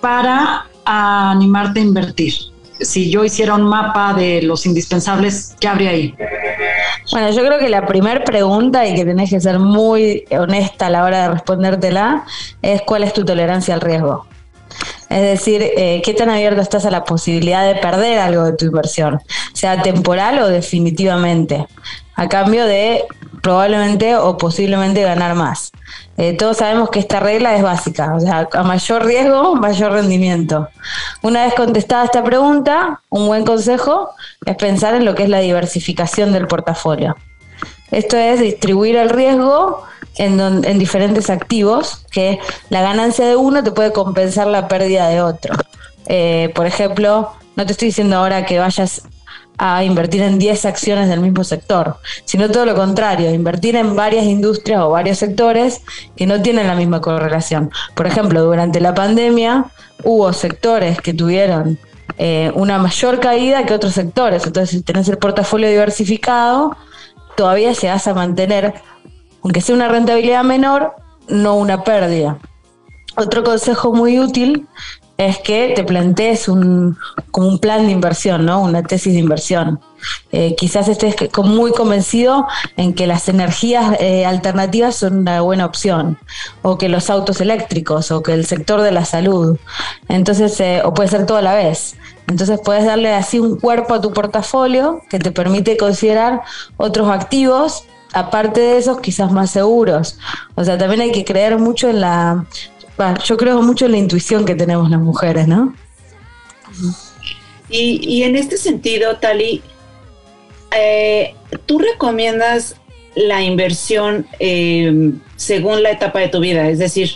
para 0.00 0.66
animarte 0.84 1.80
a 1.80 1.82
invertir? 1.82 2.34
Si 2.80 3.10
yo 3.10 3.24
hiciera 3.24 3.54
un 3.54 3.64
mapa 3.64 4.14
de 4.14 4.42
los 4.42 4.64
indispensables, 4.64 5.56
¿qué 5.58 5.66
habría 5.66 5.90
ahí? 5.90 6.14
Bueno, 7.10 7.30
yo 7.30 7.44
creo 7.44 7.58
que 7.58 7.68
la 7.68 7.86
primera 7.86 8.22
pregunta, 8.22 8.86
y 8.86 8.94
que 8.94 9.04
tenés 9.04 9.30
que 9.30 9.40
ser 9.40 9.58
muy 9.58 10.24
honesta 10.30 10.86
a 10.86 10.90
la 10.90 11.04
hora 11.04 11.22
de 11.22 11.28
respondértela, 11.30 12.24
es 12.62 12.82
cuál 12.82 13.02
es 13.02 13.12
tu 13.12 13.24
tolerancia 13.24 13.74
al 13.74 13.80
riesgo. 13.80 14.26
Es 15.08 15.22
decir, 15.22 15.62
eh, 15.62 16.02
qué 16.04 16.12
tan 16.12 16.28
abierto 16.28 16.60
estás 16.60 16.84
a 16.84 16.90
la 16.90 17.04
posibilidad 17.04 17.66
de 17.66 17.80
perder 17.80 18.18
algo 18.18 18.44
de 18.44 18.52
tu 18.52 18.66
inversión, 18.66 19.20
sea 19.54 19.82
temporal 19.82 20.38
o 20.40 20.48
definitivamente, 20.48 21.66
a 22.14 22.28
cambio 22.28 22.66
de 22.66 23.04
probablemente 23.42 24.16
o 24.16 24.36
posiblemente 24.36 25.02
ganar 25.02 25.34
más. 25.34 25.70
Eh, 26.16 26.32
todos 26.36 26.56
sabemos 26.56 26.90
que 26.90 26.98
esta 26.98 27.20
regla 27.20 27.54
es 27.56 27.62
básica, 27.62 28.14
o 28.14 28.20
sea, 28.20 28.48
a 28.52 28.62
mayor 28.62 29.04
riesgo, 29.04 29.54
mayor 29.54 29.92
rendimiento. 29.92 30.68
Una 31.22 31.44
vez 31.44 31.54
contestada 31.54 32.04
esta 32.04 32.24
pregunta, 32.24 33.00
un 33.08 33.26
buen 33.26 33.44
consejo 33.44 34.10
es 34.44 34.56
pensar 34.56 34.94
en 34.94 35.04
lo 35.04 35.14
que 35.14 35.24
es 35.24 35.28
la 35.28 35.40
diversificación 35.40 36.32
del 36.32 36.46
portafolio. 36.46 37.16
Esto 37.90 38.16
es 38.16 38.40
distribuir 38.40 38.96
el 38.96 39.10
riesgo 39.10 39.82
en, 40.16 40.78
diferentes 40.78 41.30
activos 41.30 42.04
que 42.10 42.38
la 42.70 42.82
ganancia 42.82 43.26
de 43.26 43.36
uno 43.36 43.62
te 43.62 43.70
puede 43.70 43.92
compensar 43.92 44.46
la 44.48 44.68
pérdida 44.68 45.08
de 45.08 45.22
otro. 45.22 45.54
Eh, 46.06 46.50
por 46.54 46.66
ejemplo, 46.66 47.32
no 47.56 47.66
te 47.66 47.72
estoy 47.72 47.88
diciendo 47.88 48.16
ahora 48.16 48.44
que 48.44 48.58
vayas 48.58 49.02
a 49.58 49.84
invertir 49.84 50.22
en 50.22 50.38
10 50.38 50.64
acciones 50.64 51.08
del 51.08 51.20
mismo 51.20 51.44
sector, 51.44 51.96
sino 52.24 52.48
todo 52.48 52.64
lo 52.64 52.74
contrario, 52.74 53.32
invertir 53.32 53.76
en 53.76 53.96
varias 53.96 54.24
industrias 54.24 54.80
o 54.80 54.90
varios 54.90 55.18
sectores 55.18 55.82
que 56.16 56.26
no 56.26 56.40
tienen 56.40 56.66
la 56.66 56.74
misma 56.74 57.00
correlación. 57.00 57.70
Por 57.94 58.06
ejemplo, 58.06 58.42
durante 58.42 58.80
la 58.80 58.94
pandemia 58.94 59.66
hubo 60.04 60.32
sectores 60.32 61.00
que 61.00 61.12
tuvieron 61.12 61.78
eh, 62.16 62.52
una 62.54 62.78
mayor 62.78 63.20
caída 63.20 63.66
que 63.66 63.74
otros 63.74 63.92
sectores, 63.92 64.46
entonces 64.46 64.70
si 64.70 64.82
tenés 64.82 65.08
el 65.08 65.18
portafolio 65.18 65.68
diversificado, 65.68 66.76
todavía 67.36 67.74
se 67.74 67.88
vas 67.88 68.06
a 68.06 68.14
mantener 68.14 68.74
aunque 69.42 69.60
sea 69.60 69.74
una 69.74 69.88
rentabilidad 69.88 70.44
menor, 70.44 70.94
no 71.28 71.56
una 71.56 71.84
pérdida. 71.84 72.38
Otro 73.16 73.42
consejo 73.42 73.92
muy 73.92 74.18
útil 74.18 74.66
es 75.18 75.38
que 75.38 75.72
te 75.74 75.82
plantees 75.82 76.48
un, 76.48 76.96
como 77.32 77.48
un 77.48 77.58
plan 77.58 77.86
de 77.86 77.92
inversión, 77.92 78.46
¿no? 78.46 78.62
Una 78.62 78.84
tesis 78.84 79.12
de 79.12 79.18
inversión. 79.18 79.80
Eh, 80.30 80.54
quizás 80.56 80.86
estés 80.86 81.16
muy 81.42 81.72
convencido 81.72 82.46
en 82.76 82.94
que 82.94 83.08
las 83.08 83.28
energías 83.28 83.96
eh, 83.98 84.24
alternativas 84.24 84.94
son 84.94 85.18
una 85.18 85.40
buena 85.40 85.66
opción, 85.66 86.18
o 86.62 86.78
que 86.78 86.88
los 86.88 87.10
autos 87.10 87.40
eléctricos, 87.40 88.12
o 88.12 88.22
que 88.22 88.32
el 88.32 88.46
sector 88.46 88.80
de 88.80 88.92
la 88.92 89.04
salud. 89.04 89.58
Entonces, 90.08 90.58
eh, 90.60 90.82
o 90.84 90.94
puede 90.94 91.08
ser 91.08 91.26
todo 91.26 91.38
a 91.38 91.42
la 91.42 91.54
vez. 91.54 91.96
Entonces 92.28 92.60
puedes 92.64 92.84
darle 92.84 93.12
así 93.12 93.40
un 93.40 93.58
cuerpo 93.58 93.94
a 93.94 94.00
tu 94.00 94.12
portafolio 94.12 95.00
que 95.10 95.18
te 95.18 95.32
permite 95.32 95.76
considerar 95.76 96.42
otros 96.76 97.08
activos 97.08 97.84
aparte 98.12 98.60
de 98.60 98.78
esos, 98.78 99.00
quizás 99.00 99.32
más 99.32 99.50
seguros. 99.50 100.18
O 100.54 100.64
sea, 100.64 100.78
también 100.78 101.00
hay 101.00 101.12
que 101.12 101.24
creer 101.24 101.58
mucho 101.58 101.88
en 101.88 102.00
la. 102.00 102.46
Yo 103.24 103.36
creo 103.36 103.62
mucho 103.62 103.86
en 103.86 103.92
la 103.92 103.98
intuición 103.98 104.44
que 104.44 104.54
tenemos 104.54 104.90
las 104.90 105.00
mujeres, 105.00 105.46
¿no? 105.46 105.74
Y, 107.70 108.22
en 108.22 108.36
este 108.36 108.56
sentido, 108.56 109.16
Tali, 109.16 109.62
eh, 110.76 111.34
¿tú 111.66 111.78
recomiendas 111.78 112.76
la 113.14 113.42
inversión 113.42 114.26
eh, 114.38 115.12
según 115.36 115.82
la 115.82 115.90
etapa 115.90 116.20
de 116.20 116.28
tu 116.28 116.40
vida? 116.40 116.68
Es 116.70 116.78
decir, 116.78 117.10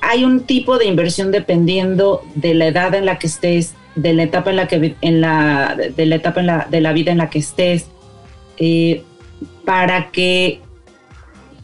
hay 0.00 0.24
un 0.24 0.40
tipo 0.40 0.76
de 0.78 0.84
inversión 0.84 1.30
dependiendo 1.30 2.22
de 2.34 2.54
la 2.54 2.66
edad 2.66 2.94
en 2.94 3.06
la 3.06 3.18
que 3.18 3.26
estés, 3.26 3.74
de 3.94 4.12
la 4.12 4.24
etapa 4.24 4.50
en 4.50 4.56
la 4.56 4.68
que 4.68 4.96
en 5.00 5.20
la 5.20 5.76
de 5.76 6.06
la 6.06 6.16
etapa 6.16 6.66
de 6.68 6.80
la 6.80 6.92
vida 6.92 7.12
en 7.12 7.18
la 7.18 7.30
que 7.30 7.38
estés. 7.38 7.86
Eh, 8.58 9.02
para 9.64 10.10
que 10.10 10.60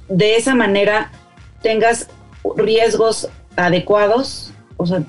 de 0.09 0.37
esa 0.37 0.55
manera 0.55 1.13
tengas 1.63 2.09
riesgos 2.57 3.29
adecuados 3.57 4.53
O 4.77 4.87
sea, 4.87 5.03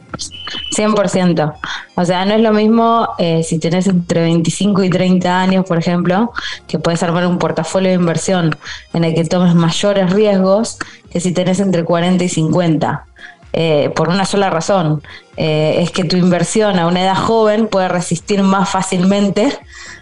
100%. 0.75 1.53
O 1.95 2.05
sea, 2.05 2.25
no 2.25 2.33
es 2.33 2.41
lo 2.41 2.51
mismo 2.51 3.07
eh, 3.17 3.41
si 3.41 3.57
tenés 3.57 3.87
entre 3.87 4.21
25 4.21 4.83
y 4.83 4.89
30 4.89 5.41
años, 5.41 5.65
por 5.65 5.77
ejemplo, 5.77 6.33
que 6.67 6.77
puedes 6.77 7.01
armar 7.03 7.25
un 7.25 7.37
portafolio 7.37 7.89
de 7.89 7.95
inversión 7.95 8.55
en 8.93 9.05
el 9.05 9.15
que 9.15 9.23
tomes 9.23 9.55
mayores 9.55 10.11
riesgos 10.11 10.77
que 11.09 11.21
si 11.21 11.31
tenés 11.31 11.61
entre 11.61 11.85
40 11.85 12.21
y 12.21 12.29
50. 12.29 13.05
Eh, 13.53 13.91
por 13.95 14.09
una 14.09 14.25
sola 14.25 14.49
razón, 14.49 15.01
eh, 15.37 15.75
es 15.79 15.91
que 15.91 16.03
tu 16.03 16.17
inversión 16.17 16.77
a 16.77 16.87
una 16.87 17.03
edad 17.03 17.17
joven 17.17 17.67
puede 17.67 17.87
resistir 17.87 18.43
más 18.43 18.69
fácilmente 18.69 19.57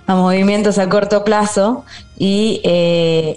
a 0.08 0.16
movimientos 0.16 0.80
a 0.80 0.90
corto 0.90 1.24
plazo 1.24 1.84
y, 2.18 2.62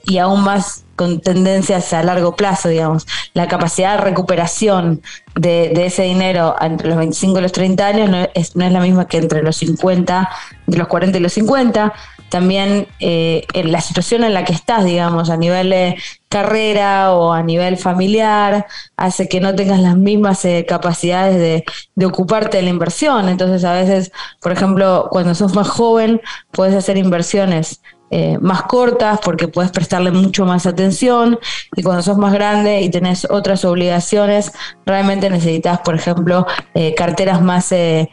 y 0.07 0.19
aún 0.19 0.43
más 0.43 0.85
tendencias 1.21 1.93
a 1.93 2.03
largo 2.03 2.37
plazo, 2.37 2.69
digamos. 2.69 3.07
La 3.35 3.49
capacidad 3.49 3.97
de 3.97 4.05
recuperación 4.05 5.03
de, 5.35 5.73
ese 5.87 6.03
dinero 6.03 6.55
entre 6.61 6.89
los 6.89 6.99
25 6.99 7.39
y 7.39 7.43
los 7.43 7.53
30 7.53 7.87
años 7.87 8.11
no 8.11 8.29
es, 8.35 8.57
no 8.57 8.65
es 8.65 8.73
la 8.73 8.81
misma 8.81 9.07
que 9.07 9.19
entre 9.19 9.43
los 9.43 9.57
50, 9.57 10.29
entre 10.67 10.79
los 10.79 10.89
40 10.89 11.19
y 11.19 11.21
los 11.21 11.33
50. 11.33 11.93
También 12.29 12.89
eh, 12.99 13.45
en 13.53 13.73
la 13.73 13.83
situación 13.83 14.25
en 14.25 14.33
la 14.33 14.45
que 14.45 14.55
estás, 14.55 14.85
digamos, 14.85 15.29
a 15.29 15.37
nivel 15.37 15.69
de 15.69 15.97
carrera 16.31 17.13
o 17.13 17.33
a 17.33 17.43
nivel 17.43 17.77
familiar, 17.77 18.67
hace 18.97 19.29
que 19.29 19.41
no 19.41 19.55
tengas 19.55 19.81
las 19.81 19.99
mismas 19.99 20.43
eh, 20.47 20.65
capacidades 20.67 21.37
de, 21.37 21.65
de, 21.95 22.07
ocuparte 22.07 22.57
de 22.57 22.63
la 22.63 22.71
inversión. 22.71 23.29
Entonces, 23.29 23.65
a 23.65 23.75
veces, 23.75 24.13
por 24.41 24.53
ejemplo, 24.53 25.09
cuando 25.11 25.35
sos 25.35 25.55
más 25.55 25.69
joven, 25.69 26.23
puedes 26.53 26.75
hacer 26.75 26.97
inversiones 26.97 27.83
eh, 28.15 28.39
más 28.41 28.63
cortas 28.65 29.19
porque 29.25 29.49
puedes 29.49 29.71
prestarle 29.73 30.11
mucho 30.11 30.45
más 30.45 30.67
atención 30.67 31.39
y 31.75 31.83
cuando 31.83 32.03
sos 32.03 32.19
más 32.19 32.33
grande 32.33 32.83
y 32.83 32.91
tenés 32.91 33.27
otras 33.31 33.65
obligaciones, 33.65 34.53
realmente 34.87 35.31
necesitas, 35.31 35.81
por 35.81 35.95
ejemplo, 35.95 36.47
eh, 36.75 36.95
carteras 36.95 37.43
más... 37.43 37.73
Eh, 37.73 38.09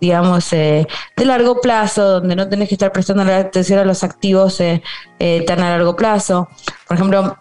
digamos, 0.00 0.48
de 0.48 0.86
largo 1.18 1.60
plazo, 1.60 2.20
donde 2.20 2.34
no 2.34 2.48
tenés 2.48 2.70
que 2.70 2.74
estar 2.74 2.90
prestando 2.90 3.22
atención 3.30 3.78
a 3.78 3.84
los 3.84 4.02
activos 4.02 4.56
tan 4.56 5.60
a 5.60 5.70
largo 5.72 5.94
plazo. 5.94 6.48
Por 6.88 6.96
ejemplo, 6.96 7.36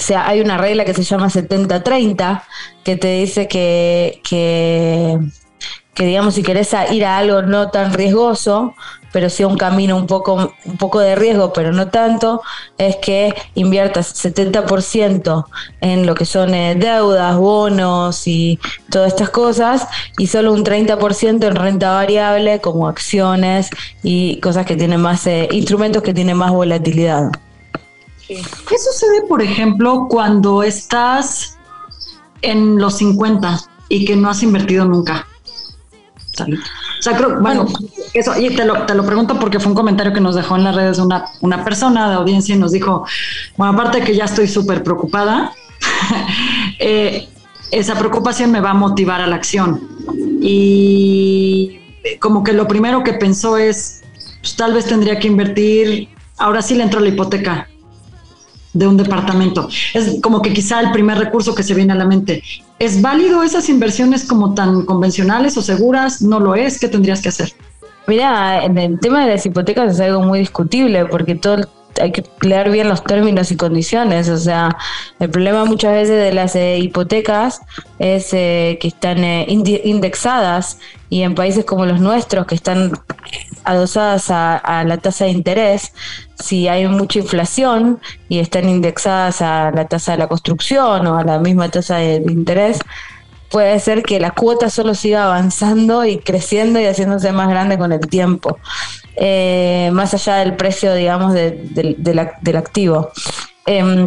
sea, 0.00 0.28
hay 0.28 0.40
una 0.40 0.58
regla 0.58 0.84
que 0.84 0.94
se 0.94 1.02
llama 1.02 1.28
70-30 1.28 2.42
que 2.84 2.96
te 2.96 3.08
dice 3.20 3.48
que, 3.48 4.20
que, 4.28 5.18
que, 5.94 6.06
digamos, 6.06 6.34
si 6.34 6.42
querés 6.42 6.74
ir 6.90 7.04
a 7.04 7.18
algo 7.18 7.42
no 7.42 7.70
tan 7.70 7.92
riesgoso, 7.92 8.74
pero 9.12 9.30
sí 9.30 9.44
un 9.44 9.56
camino 9.56 9.96
un 9.96 10.06
poco, 10.06 10.52
un 10.64 10.76
poco 10.76 11.00
de 11.00 11.14
riesgo, 11.14 11.52
pero 11.52 11.72
no 11.72 11.88
tanto, 11.88 12.42
es 12.76 12.96
que 12.96 13.34
inviertas 13.54 14.14
70% 14.24 15.44
en 15.80 16.06
lo 16.06 16.14
que 16.14 16.24
son 16.24 16.54
eh, 16.54 16.74
deudas, 16.74 17.36
bonos 17.36 18.26
y 18.26 18.58
todas 18.90 19.12
estas 19.12 19.30
cosas, 19.30 19.86
y 20.18 20.26
solo 20.26 20.52
un 20.52 20.64
30% 20.64 21.46
en 21.46 21.54
renta 21.54 21.92
variable, 21.92 22.60
como 22.60 22.88
acciones 22.88 23.70
y 24.02 24.40
cosas 24.40 24.66
que 24.66 24.76
tienen 24.76 25.00
más, 25.00 25.26
eh, 25.26 25.48
instrumentos 25.52 26.02
que 26.02 26.14
tienen 26.14 26.36
más 26.36 26.50
volatilidad. 26.50 27.30
¿Qué 28.28 28.78
sucede, 28.78 29.22
por 29.26 29.40
ejemplo, 29.40 30.06
cuando 30.10 30.62
estás 30.62 31.56
en 32.42 32.76
los 32.76 32.98
50 32.98 33.58
y 33.88 34.04
que 34.04 34.16
no 34.16 34.28
has 34.28 34.42
invertido 34.42 34.84
nunca? 34.84 35.26
O 36.98 37.02
sea, 37.02 37.16
creo, 37.16 37.40
bueno, 37.40 37.66
eso, 38.12 38.38
y 38.38 38.54
te 38.54 38.64
lo, 38.64 38.84
te 38.86 38.94
lo 38.94 39.06
pregunto 39.06 39.38
porque 39.38 39.60
fue 39.60 39.70
un 39.70 39.76
comentario 39.76 40.12
que 40.12 40.20
nos 40.20 40.34
dejó 40.34 40.56
en 40.56 40.64
las 40.64 40.74
redes 40.74 40.98
una, 40.98 41.26
una 41.40 41.64
persona 41.64 42.08
de 42.08 42.16
audiencia 42.16 42.54
y 42.54 42.58
nos 42.58 42.72
dijo, 42.72 43.04
bueno, 43.56 43.74
aparte 43.74 44.00
de 44.00 44.04
que 44.04 44.16
ya 44.16 44.24
estoy 44.24 44.48
súper 44.48 44.82
preocupada, 44.82 45.52
eh, 46.78 47.28
esa 47.70 47.94
preocupación 47.96 48.50
me 48.50 48.60
va 48.60 48.70
a 48.70 48.74
motivar 48.74 49.20
a 49.20 49.26
la 49.26 49.36
acción. 49.36 49.80
Y 50.40 51.78
como 52.20 52.42
que 52.42 52.52
lo 52.52 52.66
primero 52.66 53.04
que 53.04 53.12
pensó 53.12 53.56
es, 53.56 54.02
pues 54.40 54.56
tal 54.56 54.72
vez 54.74 54.86
tendría 54.86 55.18
que 55.18 55.28
invertir, 55.28 56.08
ahora 56.38 56.62
sí 56.62 56.74
le 56.74 56.82
entro 56.82 57.00
la 57.00 57.08
hipoteca 57.08 57.68
de 58.72 58.86
un 58.86 58.96
departamento. 58.96 59.68
Es 59.94 60.20
como 60.22 60.42
que 60.42 60.52
quizá 60.52 60.80
el 60.80 60.92
primer 60.92 61.18
recurso 61.18 61.54
que 61.54 61.62
se 61.62 61.74
viene 61.74 61.92
a 61.92 61.96
la 61.96 62.06
mente. 62.06 62.42
¿Es 62.78 63.02
válido 63.02 63.42
esas 63.42 63.68
inversiones 63.68 64.24
como 64.24 64.54
tan 64.54 64.84
convencionales 64.84 65.56
o 65.56 65.62
seguras? 65.62 66.22
¿No 66.22 66.38
lo 66.38 66.54
es? 66.54 66.78
¿Qué 66.78 66.88
tendrías 66.88 67.20
que 67.20 67.30
hacer? 67.30 67.52
Mira, 68.06 68.64
en 68.64 68.78
el 68.78 69.00
tema 69.00 69.24
de 69.24 69.32
las 69.32 69.44
hipotecas 69.44 69.94
es 69.94 70.00
algo 70.00 70.22
muy 70.22 70.38
discutible 70.38 71.04
porque 71.06 71.34
todo 71.34 71.68
hay 72.00 72.12
que 72.12 72.24
leer 72.42 72.70
bien 72.70 72.88
los 72.88 73.02
términos 73.02 73.50
y 73.50 73.56
condiciones. 73.56 74.28
O 74.28 74.38
sea, 74.38 74.76
el 75.18 75.30
problema 75.30 75.64
muchas 75.64 75.92
veces 75.92 76.22
de 76.22 76.32
las 76.32 76.54
eh, 76.56 76.78
hipotecas 76.78 77.60
es 77.98 78.32
eh, 78.32 78.78
que 78.80 78.88
están 78.88 79.24
eh, 79.24 79.46
indexadas 79.48 80.78
y 81.10 81.22
en 81.22 81.34
países 81.34 81.64
como 81.64 81.86
los 81.86 82.00
nuestros, 82.00 82.46
que 82.46 82.54
están 82.54 82.92
adosadas 83.64 84.30
a, 84.30 84.84
la 84.86 84.98
tasa 84.98 85.24
de 85.24 85.32
interés, 85.32 85.92
si 86.34 86.68
hay 86.68 86.86
mucha 86.88 87.18
inflación 87.18 88.00
y 88.28 88.38
están 88.38 88.68
indexadas 88.68 89.42
a 89.42 89.70
la 89.70 89.86
tasa 89.86 90.12
de 90.12 90.18
la 90.18 90.28
construcción 90.28 91.06
o 91.06 91.18
a 91.18 91.24
la 91.24 91.38
misma 91.38 91.68
tasa 91.68 91.96
de, 91.96 92.16
interés, 92.28 92.80
puede 93.50 93.78
ser 93.80 94.02
que 94.02 94.20
la 94.20 94.30
cuota 94.30 94.70
solo 94.70 94.94
siga 94.94 95.24
avanzando 95.24 96.04
y 96.04 96.18
creciendo 96.18 96.80
y 96.80 96.86
haciéndose 96.86 97.32
más 97.32 97.48
grande 97.48 97.78
con 97.78 97.92
el 97.92 98.00
tiempo, 98.00 98.58
eh, 99.16 99.90
más 99.92 100.14
allá 100.14 100.36
del 100.36 100.56
precio, 100.56 100.94
digamos, 100.94 101.34
del 101.34 102.56
activo. 102.56 103.10
Em, 103.66 104.06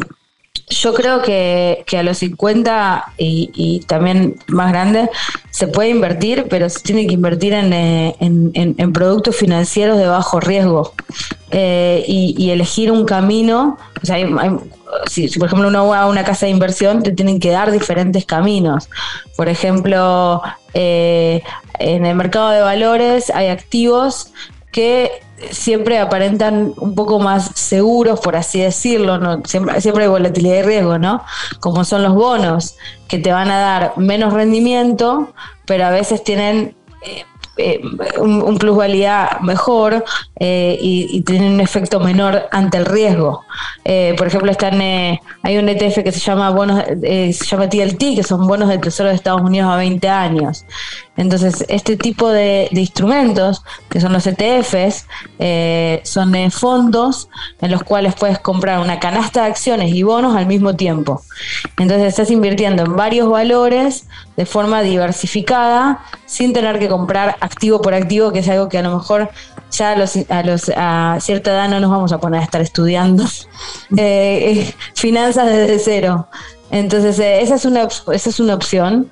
yo 0.71 0.93
creo 0.93 1.21
que, 1.21 1.85
a 1.97 2.03
los 2.03 2.17
50 2.19 3.13
y, 3.17 3.83
también 3.87 4.35
más 4.47 4.71
grandes 4.71 5.09
se 5.49 5.67
puede 5.67 5.89
invertir, 5.89 6.47
pero 6.49 6.69
se 6.69 6.79
tiene 6.79 7.05
que 7.05 7.13
invertir 7.13 7.53
en, 7.53 7.73
eh, 7.73 8.87
productos 8.93 9.35
financieros 9.35 9.97
de 9.97 10.07
bajo 10.07 10.39
riesgo 10.39 10.93
eh, 11.51 12.03
y, 12.07 12.49
elegir 12.49 12.91
un 12.91 13.05
camino. 13.05 13.77
O 14.01 14.05
sea, 14.05 14.17
si, 15.07 15.27
por 15.37 15.47
ejemplo 15.47 15.67
uno 15.67 15.87
va 15.87 16.01
a 16.01 16.07
una 16.07 16.23
casa 16.23 16.45
de 16.45 16.51
inversión, 16.51 17.03
te 17.03 17.11
tienen 17.11 17.39
que 17.39 17.51
dar 17.51 17.71
diferentes 17.71 18.25
caminos. 18.25 18.89
Por 19.35 19.49
ejemplo, 19.49 20.41
eh, 20.73 21.43
en 21.79 22.05
el 22.05 22.15
mercado 22.15 22.49
de 22.49 22.61
valores 22.61 23.29
hay 23.29 23.47
activos 23.47 24.31
que 24.71 25.21
siempre 25.49 25.99
aparentan 25.99 26.73
un 26.77 26.95
poco 26.95 27.19
más 27.19 27.51
seguros, 27.55 28.19
por 28.19 28.35
así 28.35 28.61
decirlo, 28.61 29.17
¿no? 29.17 29.41
siempre, 29.45 29.81
siempre 29.81 30.03
hay 30.03 30.09
volatilidad 30.09 30.59
y 30.59 30.61
riesgo, 30.61 30.99
¿no? 30.99 31.23
Como 31.59 31.83
son 31.83 32.03
los 32.03 32.13
bonos, 32.13 32.77
que 33.07 33.17
te 33.17 33.31
van 33.31 33.49
a 33.49 33.59
dar 33.59 33.93
menos 33.97 34.33
rendimiento, 34.33 35.33
pero 35.65 35.85
a 35.85 35.89
veces 35.89 36.23
tienen 36.23 36.75
eh, 37.03 37.25
eh, 37.61 37.81
un, 38.19 38.57
plusvalía 38.57 39.37
mejor 39.41 40.03
eh, 40.39 40.77
y, 40.81 41.21
tienen 41.21 41.53
un 41.53 41.61
efecto 41.61 41.99
menor 41.99 42.47
ante 42.51 42.77
el 42.77 42.85
riesgo. 42.85 43.43
por 44.17 44.27
ejemplo, 44.27 44.51
están, 44.51 44.81
hay 44.81 45.57
un 45.57 45.69
ETF 45.69 46.03
que 46.03 46.11
se 46.11 46.19
llama 46.19 46.49
bonos, 46.49 46.83
se 46.83 47.31
llama 47.31 47.69
TLT, 47.69 48.15
que 48.15 48.23
son 48.23 48.47
bonos 48.47 48.69
del 48.69 48.81
Tesoro 48.81 49.09
de 49.09 49.15
Estados 49.15 49.41
Unidos 49.41 49.71
a 49.71 49.77
20 49.77 50.07
años. 50.09 50.65
Entonces, 51.17 51.65
este 51.67 51.97
tipo 51.97 52.29
de, 52.29 52.69
instrumentos, 52.71 53.63
que 53.89 53.99
son 53.99 54.13
los 54.13 54.25
ETFs, 54.25 55.05
eh, 55.39 56.01
son 56.03 56.33
fondos 56.51 57.29
en 57.61 57.69
los 57.69 57.83
cuales 57.83 58.15
puedes 58.15 58.39
comprar 58.39 58.79
una 58.79 58.99
canasta 58.99 59.43
de 59.43 59.49
acciones 59.49 59.93
y 59.93 60.03
bonos 60.03 60.35
al 60.35 60.47
mismo 60.47 60.75
tiempo. 60.75 61.21
Entonces, 61.77 62.07
estás 62.07 62.31
invirtiendo 62.31 62.83
en 62.83 62.95
varios 62.95 63.29
valores 63.29 64.07
de 64.37 64.45
forma 64.45 64.81
diversificada, 64.81 66.03
sin 66.25 66.53
tener 66.53 66.79
que 66.79 66.87
comprar 66.87 67.35
activo 67.41 67.81
por 67.81 67.93
activo, 67.93 68.31
que 68.31 68.39
es 68.39 68.49
algo 68.49 68.69
que 68.69 68.77
a 68.77 68.81
lo 68.81 68.97
mejor 68.97 69.29
ya 69.71 69.91
a, 69.91 69.95
los, 69.95 70.69
a, 70.75 71.13
a 71.13 71.19
cierta 71.19 71.51
edad 71.51 71.69
no 71.69 71.79
nos 71.79 71.89
vamos 71.89 72.11
a 72.11 72.19
poner 72.19 72.41
a 72.41 72.43
estar 72.43 72.61
estudiando 72.61 73.23
eh, 73.97 74.67
eh, 74.67 74.75
finanzas 74.95 75.47
desde 75.47 75.79
cero. 75.79 76.27
Entonces, 76.71 77.19
esa, 77.19 77.55
es 77.55 77.65
una, 77.65 77.83
esa 77.83 78.29
es 78.29 78.39
una 78.39 78.55
opción. 78.55 79.11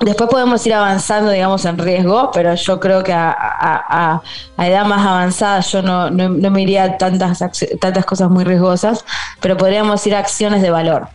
Después 0.00 0.30
podemos 0.30 0.64
ir 0.66 0.74
avanzando, 0.74 1.30
digamos, 1.30 1.64
en 1.64 1.76
riesgo, 1.78 2.30
pero 2.32 2.54
yo 2.54 2.78
creo 2.78 3.02
que 3.02 3.12
a, 3.12 4.22
edad 4.58 4.84
más 4.84 5.06
avanzada 5.06 5.60
yo 5.60 5.82
no, 5.82 6.10
no, 6.10 6.50
me 6.50 6.62
iría 6.62 6.84
a 6.84 6.98
tantas, 6.98 7.42
tantas 7.80 8.04
cosas 8.04 8.30
muy 8.30 8.44
riesgosas, 8.44 9.04
pero 9.40 9.56
podríamos 9.56 10.06
ir 10.06 10.14
a 10.14 10.20
acciones 10.20 10.62
de 10.62 10.70
valor, 10.70 11.08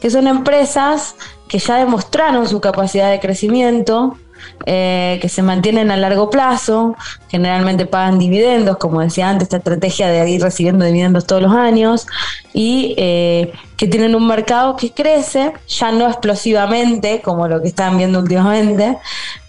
que 0.00 0.10
son 0.10 0.28
empresas 0.28 1.16
que 1.50 1.58
ya 1.58 1.76
demostraron 1.78 2.48
su 2.48 2.60
capacidad 2.60 3.10
de 3.10 3.18
crecimiento, 3.18 4.16
eh, 4.66 5.18
que 5.20 5.28
se 5.28 5.42
mantienen 5.42 5.90
a 5.90 5.96
largo 5.96 6.30
plazo, 6.30 6.94
generalmente 7.28 7.86
pagan 7.86 8.20
dividendos, 8.20 8.76
como 8.76 9.00
decía 9.00 9.28
antes, 9.28 9.46
esta 9.46 9.56
estrategia 9.56 10.08
de 10.08 10.30
ir 10.30 10.40
recibiendo 10.40 10.84
dividendos 10.84 11.26
todos 11.26 11.42
los 11.42 11.52
años, 11.52 12.06
y 12.52 12.94
eh, 12.98 13.52
que 13.76 13.88
tienen 13.88 14.14
un 14.14 14.28
mercado 14.28 14.76
que 14.76 14.92
crece, 14.92 15.52
ya 15.66 15.90
no 15.90 16.06
explosivamente, 16.06 17.20
como 17.20 17.48
lo 17.48 17.60
que 17.60 17.66
están 17.66 17.98
viendo 17.98 18.20
últimamente, 18.20 18.96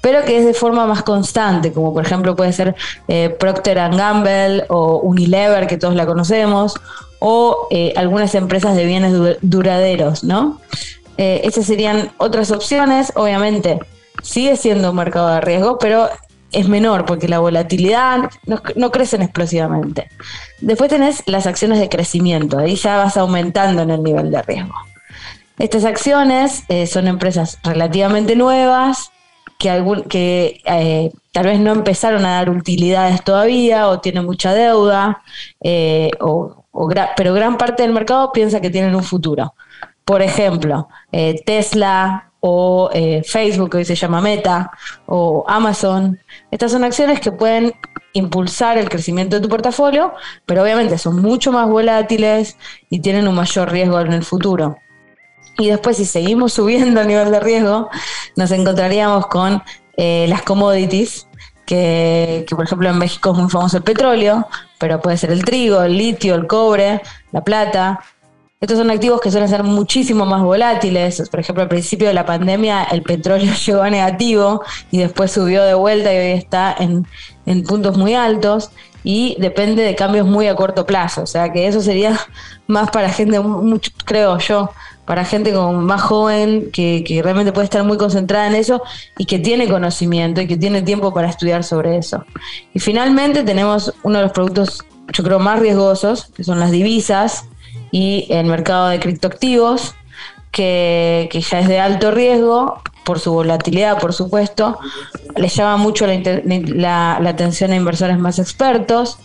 pero 0.01 0.25
que 0.25 0.39
es 0.39 0.45
de 0.45 0.55
forma 0.55 0.87
más 0.87 1.03
constante, 1.03 1.71
como 1.71 1.93
por 1.93 2.03
ejemplo 2.03 2.35
puede 2.35 2.51
ser 2.51 2.75
eh, 3.07 3.29
Procter 3.39 3.77
Gamble 3.77 4.65
o 4.69 5.01
Unilever, 5.01 5.67
que 5.67 5.77
todos 5.77 5.93
la 5.93 6.07
conocemos, 6.07 6.73
o 7.19 7.67
algunas 7.95 8.33
empresas 8.33 8.75
de 8.75 8.85
bienes 8.85 9.37
duraderos, 9.43 10.23
¿no? 10.23 10.59
Eh, 11.21 11.41
esas 11.43 11.67
serían 11.67 12.11
otras 12.17 12.49
opciones. 12.49 13.11
Obviamente, 13.15 13.77
sigue 14.23 14.55
siendo 14.55 14.89
un 14.89 14.95
mercado 14.95 15.29
de 15.29 15.41
riesgo, 15.41 15.77
pero 15.77 16.09
es 16.51 16.67
menor 16.67 17.05
porque 17.05 17.27
la 17.27 17.37
volatilidad 17.37 18.31
no, 18.75 18.91
crecen 18.91 19.21
explosivamente. 19.21 20.09
Después 20.61 20.89
tenés 20.89 21.21
las 21.27 21.45
acciones 21.45 21.79
de 21.79 21.89
crecimiento, 21.89 22.57
ahí 22.57 22.75
ya 22.75 22.97
vas 22.97 23.17
aumentando 23.17 23.83
en 23.83 23.91
el 23.91 24.01
nivel 24.01 24.31
de 24.31 24.41
riesgo. 24.41 24.73
Estas 25.59 25.85
acciones 25.85 26.63
eh, 26.69 26.87
son 26.87 27.07
empresas 27.07 27.59
relativamente 27.63 28.35
nuevas 28.35 29.11
que, 29.59 30.03
que 30.09 30.59
eh, 30.65 31.11
tal 31.31 31.45
vez 31.45 31.59
no 31.59 31.71
empezaron 31.71 32.25
a 32.25 32.37
dar 32.37 32.49
utilidades 32.49 33.23
todavía 33.23 33.89
o 33.89 33.99
tienen 33.99 34.25
mucha 34.25 34.55
deuda, 34.55 35.21
eh, 35.61 36.09
pero 37.15 37.33
gran 37.35 37.59
parte 37.59 37.83
del 37.83 37.93
mercado 37.93 38.31
piensa 38.31 38.59
que 38.59 38.71
tienen 38.71 38.95
un 38.95 39.03
futuro. 39.03 39.53
Por 40.11 40.21
ejemplo, 40.21 40.89
Tesla, 41.45 42.31
o 42.41 42.89
eh, 42.91 43.21
Facebook, 43.23 43.69
que 43.69 43.77
hoy 43.77 43.85
se 43.85 43.95
llama 43.95 44.19
Meta, 44.19 44.71
o 45.05 45.45
Amazon. 45.47 46.19
Estas 46.49 46.71
son 46.71 46.83
acciones 46.83 47.21
que 47.21 47.31
pueden 47.31 47.73
impulsar 48.13 48.77
el 48.77 48.89
crecimiento 48.89 49.37
de 49.37 49.43
tu 49.43 49.47
portafolio, 49.47 50.13
pero 50.45 50.63
obviamente 50.63 50.97
son 50.97 51.21
mucho 51.21 51.51
más 51.51 51.69
volátiles 51.69 52.57
y 52.89 52.99
tienen 52.99 53.27
un 53.27 53.35
mayor 53.35 53.71
riesgo 53.71 54.01
en 54.01 54.11
el 54.11 54.23
futuro. 54.23 54.77
Y 55.57 55.69
después, 55.69 55.97
si 55.97 56.05
seguimos 56.05 56.53
subiendo 56.59 56.99
el 56.99 57.07
nivel 57.07 57.31
de 57.31 57.39
riesgo, 57.39 57.89
nos 58.35 58.51
encontraríamos 58.51 59.27
con 59.27 59.63
eh, 59.95 60.25
las 60.27 60.41
commodities, 60.41 61.27
que, 61.63 62.43
que, 62.49 62.55
por 62.55 62.65
ejemplo 62.65 62.89
en 62.89 62.97
México 62.97 63.31
es 63.31 63.37
muy 63.37 63.49
famoso 63.49 63.77
el 63.77 63.83
petróleo, 63.83 64.47
pero 64.79 64.99
puede 64.99 65.15
ser 65.15 65.31
el 65.31 65.45
trigo, 65.45 65.81
el 65.83 65.95
litio, 65.95 66.35
el 66.35 66.47
cobre, 66.47 67.01
la 67.31 67.43
plata, 67.43 68.01
estos 68.61 68.77
son 68.77 68.91
activos 68.91 69.19
que 69.19 69.31
suelen 69.31 69.49
ser 69.49 69.63
muchísimo 69.63 70.23
más 70.27 70.43
volátiles. 70.43 71.27
Por 71.31 71.39
ejemplo, 71.39 71.63
al 71.63 71.67
principio 71.67 72.07
de 72.07 72.13
la 72.13 72.27
pandemia 72.27 72.83
el 72.83 73.01
petróleo 73.01 73.51
llegó 73.65 73.81
a 73.81 73.89
negativo 73.89 74.61
y 74.91 74.99
después 74.99 75.31
subió 75.31 75.63
de 75.63 75.73
vuelta 75.73 76.13
y 76.13 76.17
hoy 76.17 76.31
está 76.37 76.75
en, 76.77 77.07
puntos 77.63 77.97
muy 77.97 78.13
altos 78.13 78.69
y 79.03 79.35
depende 79.39 79.81
de 79.81 79.95
cambios 79.95 80.27
muy 80.27 80.47
a 80.47 80.55
corto 80.55 80.85
plazo. 80.85 81.23
O 81.23 81.25
sea 81.25 81.51
que 81.51 81.65
eso 81.65 81.81
sería 81.81 82.19
más 82.67 82.91
para 82.91 83.09
gente, 83.09 83.41
creo 84.05 84.37
yo, 84.37 84.69
para 85.05 85.25
gente 85.25 85.51
como 85.53 85.73
más 85.73 86.03
joven 86.03 86.69
que, 86.71 87.03
que, 87.03 87.23
realmente 87.23 87.51
puede 87.53 87.65
estar 87.65 87.83
muy 87.83 87.97
concentrada 87.97 88.45
en 88.45 88.53
eso 88.53 88.83
y 89.17 89.25
que 89.25 89.39
tiene 89.39 89.67
conocimiento 89.67 90.39
y 90.39 90.45
que 90.45 90.55
tiene 90.55 90.83
tiempo 90.83 91.11
para 91.11 91.29
estudiar 91.29 91.63
sobre 91.63 91.97
eso. 91.97 92.23
Y 92.75 92.79
finalmente 92.79 93.41
tenemos 93.41 93.91
uno 94.03 94.19
de 94.19 94.25
los 94.25 94.33
productos, 94.33 94.85
yo 95.11 95.23
creo, 95.23 95.39
más 95.39 95.59
riesgosos, 95.59 96.25
que 96.35 96.43
son 96.43 96.59
las 96.59 96.69
divisas 96.69 97.45
y 97.91 98.27
el 98.29 98.45
mercado 98.45 98.89
de 98.89 98.99
criptoactivos, 98.99 99.95
que, 100.51 101.29
que 101.31 101.41
ya 101.41 101.59
es 101.59 101.67
de 101.67 101.79
alto 101.79 102.11
riesgo 102.11 102.81
por 103.03 103.19
su 103.19 103.33
volatilidad, 103.33 103.99
por 103.99 104.13
supuesto, 104.13 104.79
le 105.35 105.47
llama 105.47 105.77
mucho 105.77 106.05
la, 106.07 107.17
atención 107.17 107.71
a 107.71 107.75
inversores 107.75 108.17
más 108.19 108.39
expertos. 108.39 109.17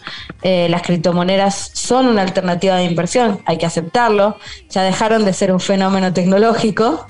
Eh, 0.42 0.68
las 0.70 0.83
criptomonedas 0.83 1.70
son 1.74 2.07
una 2.07 2.22
alternativa 2.22 2.76
de 2.76 2.85
inversión, 2.85 3.40
hay 3.44 3.59
que 3.59 3.66
aceptarlo. 3.66 4.37
Ya 4.70 4.83
dejaron 4.83 5.24
de 5.24 5.33
ser 5.33 5.52
un 5.52 5.61
fenómeno 5.61 6.12
tecnológico. 6.12 7.07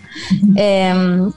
Em, 0.56 1.30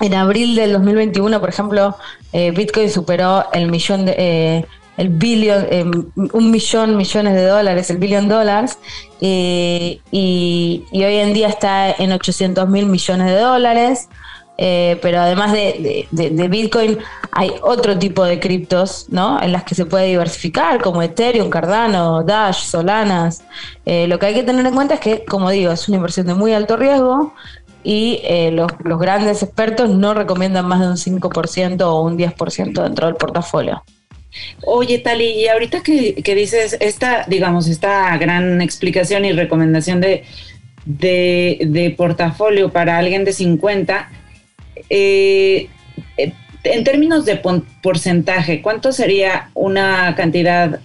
en 0.00 0.14
abril 0.14 0.54
del 0.54 0.72
2021, 0.72 1.40
por 1.40 1.48
ejemplo, 1.48 1.96
eh, 2.32 2.50
Bitcoin 2.50 2.90
superó 2.90 3.46
el 3.52 3.70
millón 3.70 4.06
de, 4.06 4.14
eh, 4.18 4.66
el 4.96 5.08
billón, 5.08 5.66
eh, 5.70 5.84
un 6.32 6.50
millón, 6.50 6.96
millones 6.96 7.34
de 7.34 7.46
dólares, 7.46 7.90
el 7.90 7.98
billón 7.98 8.28
dólares, 8.28 8.78
eh, 9.20 10.00
y, 10.10 10.84
hoy 10.92 11.16
en 11.16 11.34
día 11.34 11.48
está 11.48 11.90
en 11.90 12.12
800 12.12 12.68
mil 12.68 12.86
millones 12.86 13.26
de 13.26 13.38
dólares. 13.38 14.08
Eh, 14.56 15.00
pero 15.02 15.18
además 15.18 15.50
de, 15.50 16.06
Bitcoin 16.48 16.98
hay 17.32 17.50
otro 17.62 17.98
tipo 17.98 18.22
de 18.22 18.38
criptos, 18.38 19.06
¿no? 19.08 19.42
En 19.42 19.50
las 19.50 19.64
que 19.64 19.74
se 19.74 19.84
puede 19.84 20.06
diversificar, 20.06 20.80
como 20.80 21.02
Ethereum, 21.02 21.50
Cardano, 21.50 22.22
Dash, 22.22 22.62
Solanas. 22.62 23.42
lo 23.84 24.18
que 24.20 24.26
hay 24.26 24.34
que 24.34 24.44
tener 24.44 24.64
en 24.64 24.74
cuenta 24.74 24.94
es 24.94 25.00
que, 25.00 25.24
como 25.24 25.50
digo, 25.50 25.72
es 25.72 25.88
una 25.88 25.96
inversión 25.96 26.28
de 26.28 26.34
muy 26.34 26.52
alto 26.52 26.76
riesgo 26.76 27.34
y 27.82 28.22
los, 28.52 28.70
los 28.84 29.00
grandes 29.00 29.42
expertos 29.42 29.90
no 29.90 30.14
recomiendan 30.14 30.68
más 30.68 30.78
de 30.78 30.86
un 30.86 30.96
5% 30.96 31.82
o 31.82 32.02
un 32.02 32.16
10% 32.16 32.80
dentro 32.80 33.08
del 33.08 33.16
portafolio. 33.16 33.82
Oye, 34.66 34.98
Tali, 34.98 35.30
y 35.30 35.48
ahorita 35.48 35.82
que, 35.82 36.34
dices 36.34 36.76
esta, 36.80 37.24
digamos, 37.28 37.68
esta 37.68 38.16
gran 38.16 38.60
explicación 38.60 39.24
y 39.24 39.32
recomendación 39.32 40.00
de, 40.00 40.24
de, 40.84 41.94
portafolio 41.96 42.70
para 42.70 42.98
alguien 42.98 43.24
de 43.24 43.32
50, 43.32 44.10
eh, 44.90 45.68
eh, 46.16 46.32
en 46.64 46.84
términos 46.84 47.24
de 47.24 47.40
porcentaje, 47.82 48.62
¿cuánto 48.62 48.92
sería 48.92 49.50
una 49.54 50.14
cantidad 50.16 50.80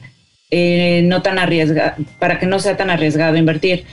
eh, 0.52 1.02
no 1.06 1.22
tan 1.22 1.40
arriesgada, 1.40 1.96
para 2.20 2.38
que 2.40 2.46
no 2.46 2.60
sea 2.60 2.76
tan 2.76 2.90
arriesgado 2.90 3.38
invertir? 3.38 3.86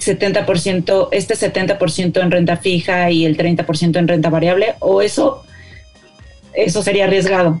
70%, 0.00 1.08
este 1.12 1.34
70% 1.34 2.22
en 2.22 2.30
renta 2.30 2.56
fija 2.56 3.10
y 3.10 3.26
el 3.26 3.36
30% 3.36 3.98
en 3.98 4.08
renta 4.08 4.30
variable, 4.30 4.74
o 4.78 5.02
eso, 5.02 5.44
eso 6.54 6.82
sería 6.82 7.04
arriesgado? 7.04 7.60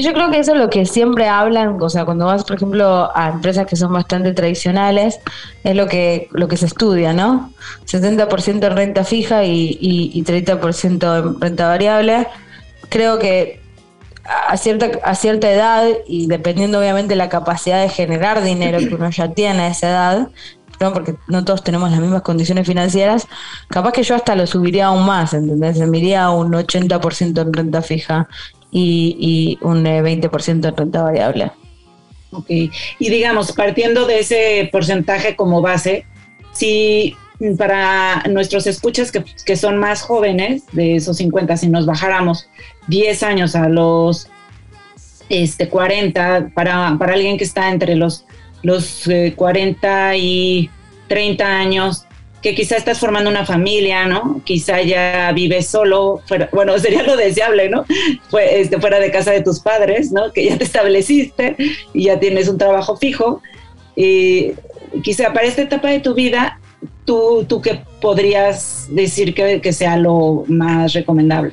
Yo 0.00 0.12
creo 0.12 0.30
que 0.30 0.38
eso 0.38 0.52
es 0.52 0.58
lo 0.58 0.70
que 0.70 0.86
siempre 0.86 1.28
hablan, 1.28 1.76
o 1.80 1.90
sea, 1.90 2.04
cuando 2.04 2.26
vas, 2.26 2.44
por 2.44 2.56
ejemplo, 2.56 3.10
a 3.16 3.30
empresas 3.30 3.66
que 3.66 3.74
son 3.74 3.92
bastante 3.92 4.32
tradicionales, 4.32 5.18
es 5.64 5.74
lo 5.74 5.88
que, 5.88 6.28
lo 6.30 6.46
que 6.46 6.56
se 6.56 6.66
estudia, 6.66 7.12
¿no? 7.12 7.52
70% 7.84 8.66
en 8.66 8.76
renta 8.76 9.02
fija 9.02 9.44
y, 9.44 9.76
y, 9.80 10.22
30% 10.22 11.18
en 11.18 11.40
renta 11.40 11.66
variable. 11.66 12.28
Creo 12.88 13.18
que 13.18 13.60
a 14.24 14.56
cierta, 14.56 14.90
a 15.02 15.16
cierta 15.16 15.50
edad, 15.50 15.88
y 16.06 16.28
dependiendo 16.28 16.78
obviamente 16.78 17.16
la 17.16 17.28
capacidad 17.28 17.82
de 17.82 17.88
generar 17.88 18.44
dinero 18.44 18.78
que 18.78 18.94
uno 18.94 19.10
ya 19.10 19.32
tiene 19.32 19.62
a 19.62 19.68
esa 19.68 19.88
edad, 19.88 20.28
¿no? 20.78 20.92
porque 20.92 21.16
no 21.26 21.44
todos 21.44 21.64
tenemos 21.64 21.90
las 21.90 21.98
mismas 21.98 22.22
condiciones 22.22 22.68
financieras, 22.68 23.26
capaz 23.68 23.92
que 23.92 24.04
yo 24.04 24.14
hasta 24.14 24.36
lo 24.36 24.46
subiría 24.46 24.86
aún 24.86 25.04
más, 25.06 25.34
¿entendés? 25.34 25.78
Me 25.78 25.98
iría 25.98 26.24
a 26.24 26.30
un 26.30 26.52
80% 26.52 27.40
en 27.40 27.52
renta 27.52 27.82
fija 27.82 28.28
y, 28.70 29.58
un 29.62 29.84
20% 29.84 30.48
eh, 30.48 30.68
en 30.68 30.76
renta 30.76 31.02
variable. 31.02 31.52
Ok, 32.30 32.50
y 32.50 32.70
digamos, 32.98 33.52
partiendo 33.52 34.06
de 34.06 34.20
ese 34.20 34.68
porcentaje 34.70 35.34
como 35.34 35.62
base, 35.62 36.04
si 36.52 37.16
para 37.56 38.24
nuestros 38.28 38.66
escuchas 38.66 39.12
que, 39.12 39.56
son 39.56 39.78
más 39.78 40.02
jóvenes, 40.02 40.64
de 40.72 40.96
esos 40.96 41.18
50, 41.18 41.56
si 41.56 41.68
nos 41.68 41.86
bajáramos 41.86 42.48
10 42.88 43.22
años 43.22 43.54
a 43.54 43.68
los 43.68 44.28
este, 45.28 45.68
40, 45.68 46.50
para, 46.54 46.96
para 46.98 47.14
alguien 47.14 47.38
que 47.38 47.44
está 47.44 47.70
entre 47.70 47.94
los, 47.94 48.26
los 48.62 49.08
40 49.36 50.14
eh, 50.14 50.18
y 50.18 50.70
30 51.06 51.46
años, 51.46 52.07
que 52.42 52.54
quizá 52.54 52.76
estás 52.76 52.98
formando 52.98 53.30
una 53.30 53.44
familia, 53.44 54.06
¿no? 54.06 54.40
Quizá 54.44 54.82
ya 54.82 55.32
vives 55.32 55.66
solo, 55.66 56.22
bueno, 56.52 56.78
sería 56.78 57.02
lo 57.02 57.16
deseable, 57.16 57.68
¿no? 57.68 57.84
Fue, 58.28 58.60
este, 58.60 58.80
fuera 58.80 59.00
de 59.00 59.10
casa 59.10 59.32
de 59.32 59.42
tus 59.42 59.60
padres, 59.60 60.12
¿no? 60.12 60.32
Que 60.32 60.46
ya 60.46 60.58
te 60.58 60.64
estableciste 60.64 61.56
y 61.92 62.04
ya 62.04 62.18
tienes 62.20 62.48
un 62.48 62.58
trabajo 62.58 62.96
fijo. 62.96 63.42
Y 63.96 64.52
quizá 65.02 65.32
para 65.32 65.46
esta 65.46 65.62
etapa 65.62 65.88
de 65.88 66.00
tu 66.00 66.14
vida, 66.14 66.60
¿tú, 67.04 67.44
tú 67.48 67.60
qué 67.60 67.80
podrías 68.00 68.86
decir 68.90 69.34
que, 69.34 69.60
que 69.60 69.72
sea 69.72 69.96
lo 69.96 70.44
más 70.46 70.92
recomendable? 70.92 71.52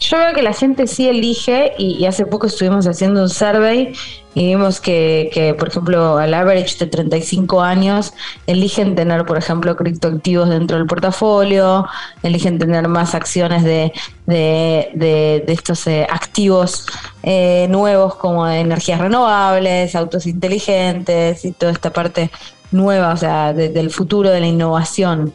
Yo 0.00 0.18
veo 0.18 0.34
que 0.34 0.42
la 0.42 0.52
gente 0.52 0.86
sí 0.86 1.08
elige 1.08 1.72
y, 1.78 2.04
hace 2.06 2.26
poco 2.26 2.46
estuvimos 2.46 2.86
haciendo 2.86 3.22
un 3.22 3.28
survey 3.28 3.92
y 4.36 4.48
vimos 4.48 4.82
que, 4.82 5.56
por 5.58 5.68
ejemplo, 5.68 6.18
al 6.18 6.34
average 6.34 6.76
de 6.78 6.88
35 6.88 7.62
años 7.62 8.12
eligen 8.46 8.94
tener, 8.94 9.24
por 9.24 9.38
ejemplo, 9.38 9.74
criptoactivos 9.76 10.50
dentro 10.50 10.76
del 10.76 10.86
portafolio, 10.86 11.86
eligen 12.22 12.58
tener 12.58 12.86
más 12.86 13.14
acciones 13.14 13.64
de, 13.64 13.94
de, 14.26 15.42
estos 15.46 15.86
eh, 15.86 16.06
activos 16.10 16.84
eh, 17.22 17.66
nuevos 17.70 18.16
como 18.16 18.46
energías 18.46 19.00
renovables, 19.00 19.96
autos 19.96 20.26
inteligentes 20.26 21.42
y 21.46 21.52
toda 21.52 21.72
esta 21.72 21.90
parte 21.90 22.30
nueva, 22.72 23.14
o 23.14 23.16
sea, 23.16 23.54
del 23.54 23.88
futuro 23.90 24.28
de 24.28 24.40
la 24.40 24.48
innovación. 24.48 25.32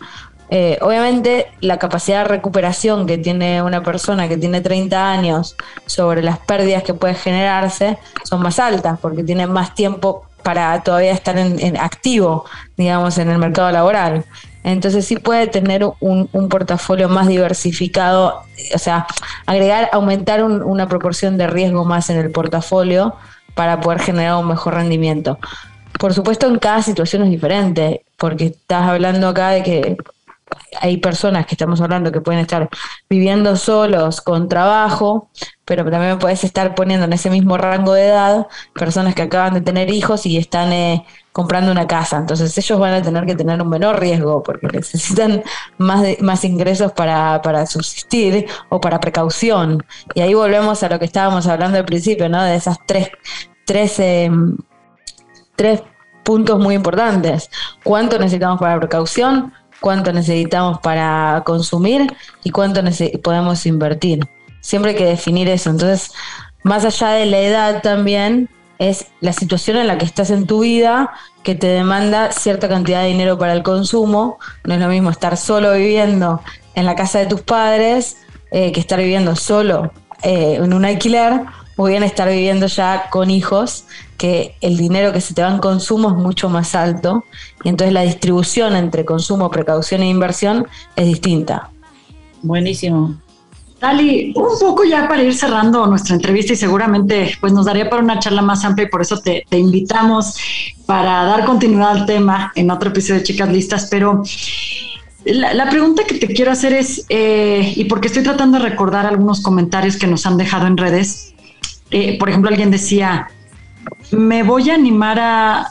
Eh, 0.53 0.77
obviamente 0.81 1.47
la 1.61 1.79
capacidad 1.79 2.23
de 2.23 2.25
recuperación 2.25 3.07
que 3.07 3.17
tiene 3.17 3.63
una 3.63 3.81
persona 3.83 4.27
que 4.27 4.35
tiene 4.35 4.59
30 4.59 5.09
años 5.09 5.55
sobre 5.85 6.21
las 6.21 6.39
pérdidas 6.39 6.83
que 6.83 6.93
puede 6.93 7.13
generarse 7.13 7.97
son 8.25 8.41
más 8.41 8.59
altas 8.59 8.99
porque 8.99 9.23
tiene 9.23 9.47
más 9.47 9.73
tiempo 9.73 10.25
para 10.43 10.83
todavía 10.83 11.13
estar 11.13 11.37
en, 11.37 11.77
activo, 11.77 12.45
digamos, 12.75 13.17
en 13.17 13.29
el 13.29 13.37
mercado 13.37 13.71
laboral. 13.71 14.25
Entonces 14.63 15.05
sí 15.05 15.15
puede 15.15 15.47
tener 15.47 15.85
un, 15.99 16.27
portafolio 16.49 17.07
más 17.07 17.27
diversificado, 17.27 18.43
o 18.73 18.77
sea, 18.77 19.07
agregar, 19.45 19.89
aumentar 19.93 20.43
una 20.43 20.89
proporción 20.89 21.37
de 21.37 21.47
riesgo 21.47 21.85
más 21.85 22.09
en 22.09 22.17
el 22.17 22.29
portafolio 22.31 23.15
para 23.53 23.79
poder 23.79 23.99
generar 23.99 24.35
un 24.35 24.47
mejor 24.47 24.73
rendimiento. 24.73 25.39
Por 25.99 26.13
supuesto, 26.13 26.47
en 26.47 26.57
cada 26.57 26.81
situación 26.81 27.23
es 27.23 27.29
diferente, 27.29 28.03
porque 28.17 28.47
estás 28.47 28.87
hablando 28.87 29.27
acá 29.27 29.49
de 29.49 29.63
que 29.63 29.97
hay 30.79 30.97
personas 30.97 31.45
que 31.45 31.55
estamos 31.55 31.81
hablando 31.81 32.11
que 32.11 32.21
pueden 32.21 32.41
estar 32.41 32.69
viviendo 33.09 33.55
solos 33.55 34.21
con 34.21 34.47
trabajo, 34.47 35.29
pero 35.65 35.89
también 35.89 36.19
puedes 36.19 36.43
estar 36.43 36.75
poniendo 36.75 37.05
en 37.05 37.13
ese 37.13 37.29
mismo 37.29 37.57
rango 37.57 37.93
de 37.93 38.07
edad 38.07 38.47
personas 38.73 39.15
que 39.15 39.21
acaban 39.21 39.53
de 39.53 39.61
tener 39.61 39.89
hijos 39.89 40.25
y 40.25 40.37
están 40.37 40.71
eh, 40.73 41.05
comprando 41.31 41.71
una 41.71 41.87
casa. 41.87 42.17
Entonces 42.17 42.57
ellos 42.57 42.79
van 42.79 42.93
a 42.93 43.01
tener 43.01 43.25
que 43.25 43.35
tener 43.35 43.61
un 43.61 43.69
menor 43.69 43.99
riesgo 43.99 44.43
porque 44.43 44.67
necesitan 44.67 45.43
más, 45.77 46.03
más 46.19 46.43
ingresos 46.43 46.91
para, 46.93 47.41
para 47.41 47.65
subsistir 47.65 48.47
o 48.69 48.79
para 48.81 48.99
precaución. 48.99 49.85
Y 50.15 50.21
ahí 50.21 50.33
volvemos 50.33 50.83
a 50.83 50.89
lo 50.89 50.99
que 50.99 51.05
estábamos 51.05 51.47
hablando 51.47 51.77
al 51.77 51.85
principio, 51.85 52.29
¿no? 52.29 52.43
De 52.43 52.55
esas 52.55 52.77
tres, 52.85 53.09
tres, 53.65 53.99
em, 53.99 54.57
tres 55.55 55.83
puntos 56.23 56.59
muy 56.59 56.75
importantes. 56.75 57.49
¿Cuánto 57.83 58.17
necesitamos 58.17 58.59
para 58.59 58.79
precaución? 58.79 59.53
¿Cuánto 59.81 60.13
necesitamos 60.13 60.79
para 60.79 61.41
consumir? 61.45 62.15
¿Y 62.43 62.51
cuánto 62.51 62.81
podemos 63.21 63.65
invertir? 63.65 64.27
Siempre 64.61 64.91
hay 64.91 64.97
que 64.97 65.05
definir 65.05 65.49
eso. 65.49 65.71
Entonces, 65.71 66.13
más 66.63 66.85
allá 66.85 67.09
de 67.09 67.25
la 67.25 67.39
edad 67.39 67.81
también, 67.81 68.47
es 68.77 69.07
la 69.19 69.33
situación 69.33 69.77
en 69.77 69.87
la 69.87 69.97
que 69.97 70.05
estás 70.05 70.31
en 70.31 70.47
tu 70.47 70.61
vida 70.61 71.11
que 71.43 71.55
te 71.55 71.67
demanda 71.67 72.31
cierta 72.31 72.69
cantidad 72.69 73.01
de 73.01 73.09
dinero 73.09 73.37
para 73.37 73.53
el 73.53 73.63
consumo. 73.63 74.37
No 74.63 74.73
es 74.73 74.79
lo 74.79 74.87
mismo 74.87 75.09
estar 75.09 75.35
solo 75.37 75.73
viviendo 75.73 76.41
en 76.75 76.85
la 76.85 76.95
casa 76.95 77.19
de 77.19 77.25
tus 77.25 77.41
padres 77.41 78.17
eh, 78.51 78.71
que 78.71 78.79
estar 78.79 78.99
viviendo 78.99 79.35
solo 79.35 79.91
eh, 80.23 80.59
en 80.61 80.73
un 80.73 80.85
alquiler 80.85 81.41
o 81.81 81.87
bien 81.87 82.03
estar 82.03 82.29
viviendo 82.29 82.67
ya 82.67 83.09
con 83.09 83.31
hijos, 83.31 83.85
que 84.17 84.55
el 84.61 84.77
dinero 84.77 85.11
que 85.11 85.19
se 85.19 85.33
te 85.33 85.41
va 85.41 85.49
en 85.49 85.57
consumo 85.57 86.09
es 86.09 86.15
mucho 86.15 86.47
más 86.47 86.75
alto 86.75 87.25
y 87.63 87.69
entonces 87.69 87.91
la 87.91 88.01
distribución 88.01 88.75
entre 88.75 89.03
consumo, 89.03 89.49
precaución 89.49 90.03
e 90.03 90.09
inversión 90.09 90.67
es 90.95 91.07
distinta. 91.07 91.71
Buenísimo. 92.43 93.15
Dali, 93.79 94.31
un 94.35 94.59
poco 94.59 94.83
ya 94.83 95.07
para 95.07 95.23
ir 95.23 95.33
cerrando 95.33 95.87
nuestra 95.87 96.13
entrevista 96.13 96.53
y 96.53 96.55
seguramente 96.55 97.35
pues 97.41 97.51
nos 97.51 97.65
daría 97.65 97.89
para 97.89 98.03
una 98.03 98.19
charla 98.19 98.43
más 98.43 98.63
amplia 98.63 98.85
y 98.85 98.89
por 98.91 99.01
eso 99.01 99.17
te, 99.17 99.43
invitamos 99.49 100.37
para 100.85 101.23
dar 101.23 101.45
continuidad 101.45 101.89
al 101.89 102.05
tema 102.05 102.51
en 102.53 102.69
otro 102.69 102.89
episodio 102.91 103.21
de 103.21 103.25
Chicas 103.25 103.49
Listas, 103.49 103.87
pero 103.89 104.21
la, 105.25 105.67
pregunta 105.67 106.03
que 106.03 106.19
te 106.19 106.27
quiero 106.27 106.51
hacer 106.51 106.73
es, 106.73 107.05
eh, 107.09 107.73
y 107.75 107.85
porque 107.85 108.07
estoy 108.07 108.21
tratando 108.21 108.59
de 108.59 108.69
recordar 108.69 109.07
algunos 109.07 109.41
comentarios 109.41 109.97
que 109.97 110.05
nos 110.05 110.27
han 110.27 110.37
dejado 110.37 110.67
en 110.67 110.77
redes, 110.77 111.33
eh, 111.91 112.17
por 112.17 112.29
ejemplo, 112.29 112.49
alguien 112.49 112.71
decía, 112.71 113.27
me 114.11 114.43
voy 114.43 114.69
a 114.69 114.75
animar 114.75 115.19
a, 115.19 115.69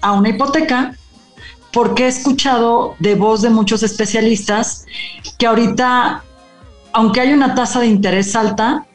a 0.00 0.12
una 0.12 0.28
hipoteca 0.28 0.94
porque 1.72 2.04
he 2.04 2.08
escuchado 2.08 2.96
de 2.98 3.14
voz 3.14 3.42
de 3.42 3.50
muchos 3.50 3.82
especialistas 3.82 4.86
que 5.38 5.46
ahorita 5.46 6.24
aunque 6.92 7.20
hay 7.20 7.32
una 7.32 7.54
tasa 7.54 7.80
de 7.80 7.86
interés 7.86 8.34
alta, 8.34 8.86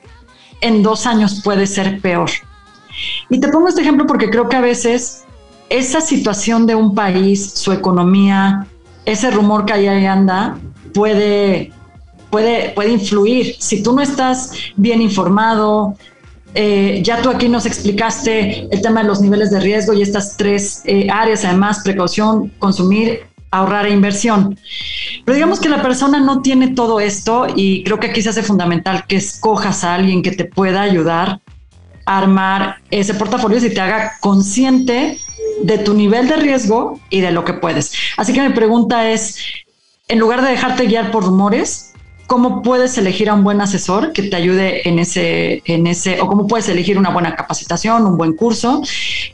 en 0.61 0.83
dos 0.83 1.05
años 1.05 1.41
puede 1.43 1.67
ser 1.67 2.01
peor. 2.01 2.29
Y 3.29 3.39
te 3.39 3.47
pongo 3.49 3.67
este 3.67 3.81
ejemplo 3.81 4.07
porque 4.07 4.29
creo 4.29 4.49
que 4.49 4.55
a 4.55 4.61
veces 4.61 5.25
esa 5.69 6.01
situación 6.01 6.65
de 6.65 6.75
un 6.75 6.95
país, 6.95 7.51
su 7.53 7.71
economía, 7.71 8.67
ese 9.05 9.31
rumor 9.31 9.65
que 9.65 9.73
ahí 9.73 10.05
anda, 10.05 10.57
puede, 10.93 11.73
puede, 12.35 12.71
puede 12.71 12.91
influir. 12.91 13.55
Si 13.59 13.81
tú 13.81 13.93
no 13.93 14.01
estás 14.01 14.51
bien 14.75 15.01
informado, 15.01 15.95
eh, 16.53 16.99
ya 17.01 17.21
tú 17.21 17.29
aquí 17.29 17.47
nos 17.47 17.65
explicaste 17.65 18.67
el 18.69 18.81
tema 18.81 19.03
de 19.03 19.07
los 19.07 19.21
niveles 19.21 19.51
de 19.51 19.61
riesgo 19.61 19.93
y 19.93 20.01
estas 20.01 20.35
tres 20.35 20.81
eh, 20.83 21.07
áreas, 21.09 21.45
además, 21.45 21.79
precaución, 21.81 22.51
consumir 22.59 23.21
ahorrar 23.51 23.85
e 23.85 23.91
inversión. 23.91 24.59
Pero 25.23 25.33
digamos 25.33 25.61
que 25.61 25.69
la 25.69 25.81
persona 25.81 26.19
no 26.19 26.41
tiene 26.41 26.75
todo 26.75 26.99
esto 26.99 27.47
y 27.55 27.85
creo 27.85 28.01
que 28.01 28.07
aquí 28.07 28.21
se 28.21 28.31
hace 28.31 28.43
fundamental 28.43 29.05
que 29.07 29.15
escojas 29.15 29.85
a 29.85 29.95
alguien 29.95 30.21
que 30.21 30.31
te 30.31 30.43
pueda 30.43 30.81
ayudar 30.81 31.39
a 32.05 32.17
armar 32.17 32.79
ese 32.91 33.13
portafolio 33.13 33.65
y 33.65 33.73
te 33.73 33.79
haga 33.79 34.17
consciente 34.19 35.19
de 35.63 35.77
tu 35.77 35.93
nivel 35.93 36.27
de 36.27 36.35
riesgo 36.35 36.99
y 37.09 37.21
de 37.21 37.31
lo 37.31 37.45
que 37.45 37.53
puedes. 37.53 37.93
Así 38.17 38.33
que 38.33 38.41
mi 38.41 38.53
pregunta 38.53 39.09
es, 39.09 39.37
en 40.09 40.19
lugar 40.19 40.41
de 40.41 40.49
dejarte 40.49 40.85
guiar 40.85 41.11
por 41.11 41.23
rumores, 41.23 41.94
cómo 42.27 42.61
puedes 42.61 42.97
elegir 42.97 43.29
a 43.29 43.33
un 43.33 43.43
buen 43.43 43.61
asesor 43.61 44.13
que 44.13 44.23
te 44.23 44.35
ayude 44.35 44.87
en 44.87 44.99
ese, 44.99 45.61
en 45.65 45.87
ese, 45.87 46.21
o 46.21 46.27
cómo 46.27 46.47
puedes 46.47 46.67
elegir 46.69 46.97
una 46.97 47.09
buena 47.09 47.35
capacitación, 47.35 48.05
un 48.05 48.17
buen 48.17 48.33
curso, 48.33 48.81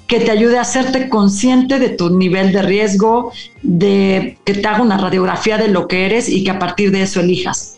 que 0.07 0.19
te 0.19 0.31
ayude 0.31 0.57
a 0.57 0.61
hacerte 0.61 1.09
consciente 1.09 1.79
de 1.79 1.89
tu 1.89 2.09
nivel 2.17 2.51
de 2.51 2.61
riesgo, 2.61 3.31
de 3.61 4.37
que 4.45 4.53
te 4.53 4.67
haga 4.67 4.81
una 4.81 4.97
radiografía 4.97 5.57
de 5.57 5.67
lo 5.67 5.87
que 5.87 6.05
eres 6.05 6.29
y 6.29 6.43
que 6.43 6.51
a 6.51 6.59
partir 6.59 6.91
de 6.91 7.03
eso 7.03 7.21
elijas. 7.21 7.77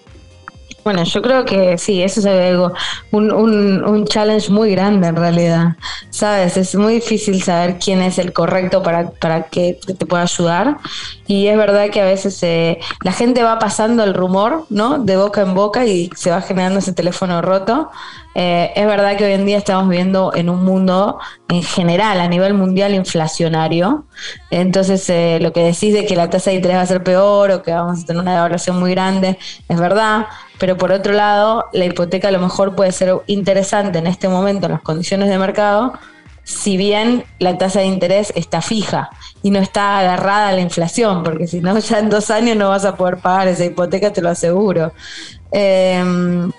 Bueno, 0.83 1.03
yo 1.05 1.21
creo 1.21 1.45
que 1.45 1.77
sí, 1.77 2.01
eso 2.03 2.19
es 2.19 2.25
algo, 2.25 2.73
un, 3.11 3.31
un, 3.31 3.83
un, 3.85 4.05
challenge 4.05 4.51
muy 4.51 4.71
grande 4.71 5.07
en 5.07 5.15
realidad. 5.15 5.77
Sabes, 6.09 6.57
es 6.57 6.75
muy 6.75 6.95
difícil 6.95 7.41
saber 7.41 7.79
quién 7.79 8.01
es 8.01 8.19
el 8.19 8.33
correcto 8.33 8.83
para, 8.83 9.11
para 9.11 9.43
que 9.43 9.79
te 9.85 10.05
pueda 10.05 10.23
ayudar. 10.23 10.77
Y 11.25 11.47
es 11.47 11.57
verdad 11.57 11.89
que 11.89 12.01
a 12.01 12.05
veces 12.05 12.37
eh, 12.43 12.79
la 13.01 13.13
gente 13.13 13.43
va 13.43 13.59
pasando 13.59 14.03
el 14.03 14.13
rumor, 14.13 14.65
¿no? 14.69 14.99
De 14.99 15.15
boca 15.15 15.41
en 15.41 15.53
boca 15.53 15.85
y 15.85 16.09
se 16.15 16.31
va 16.31 16.41
generando 16.41 16.79
ese 16.79 16.91
teléfono 16.91 17.41
roto. 17.41 17.89
Eh, 18.35 18.71
es 18.75 18.85
verdad 18.87 19.15
que 19.17 19.25
hoy 19.25 19.33
en 19.33 19.45
día 19.45 19.57
estamos 19.57 19.87
viviendo 19.87 20.31
en 20.33 20.49
un 20.49 20.63
mundo 20.63 21.19
en 21.49 21.61
general, 21.61 22.19
a 22.19 22.27
nivel 22.27 22.53
mundial, 22.53 22.93
inflacionario. 22.95 24.05
Entonces, 24.49 25.07
eh, 25.09 25.37
lo 25.41 25.53
que 25.53 25.63
decís 25.63 25.93
de 25.93 26.05
que 26.05 26.15
la 26.15 26.29
tasa 26.29 26.49
de 26.49 26.57
interés 26.57 26.77
va 26.77 26.81
a 26.81 26.85
ser 26.87 27.03
peor 27.03 27.51
o 27.51 27.61
que 27.61 27.71
vamos 27.71 28.03
a 28.03 28.05
tener 28.05 28.21
una 28.21 28.33
devaluación 28.33 28.79
muy 28.79 28.91
grande, 28.91 29.37
es 29.67 29.79
verdad. 29.79 30.27
Pero 30.59 30.77
por 30.77 30.91
otro 30.91 31.13
lado, 31.13 31.65
la 31.73 31.85
hipoteca 31.85 32.29
a 32.29 32.31
lo 32.31 32.39
mejor 32.39 32.75
puede 32.75 32.91
ser 32.91 33.13
interesante 33.27 33.99
en 33.99 34.07
este 34.07 34.27
momento, 34.27 34.65
en 34.65 34.73
las 34.73 34.81
condiciones 34.81 35.29
de 35.29 35.37
mercado, 35.37 35.93
si 36.43 36.75
bien 36.75 37.23
la 37.39 37.57
tasa 37.57 37.79
de 37.79 37.85
interés 37.85 38.33
está 38.35 38.61
fija 38.61 39.09
y 39.41 39.51
no 39.51 39.59
está 39.59 39.99
agarrada 39.99 40.49
a 40.49 40.51
la 40.51 40.61
inflación, 40.61 41.23
porque 41.23 41.47
si 41.47 41.61
no, 41.61 41.77
ya 41.79 41.99
en 41.99 42.09
dos 42.09 42.29
años 42.31 42.57
no 42.57 42.69
vas 42.69 42.85
a 42.85 42.95
poder 42.95 43.17
pagar 43.17 43.47
esa 43.47 43.65
hipoteca, 43.65 44.11
te 44.11 44.21
lo 44.21 44.29
aseguro. 44.29 44.93
Em, 45.51 46.51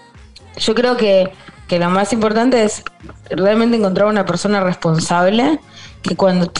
yo 0.56 0.74
creo 0.74 0.96
que 0.96 1.30
que 1.68 1.78
lo 1.78 1.90
más 1.90 2.12
importante 2.12 2.64
es 2.64 2.82
realmente 3.30 3.76
encontrar 3.76 4.08
una 4.08 4.26
persona 4.26 4.60
responsable 4.60 5.60
que 6.02 6.16
cuando, 6.16 6.50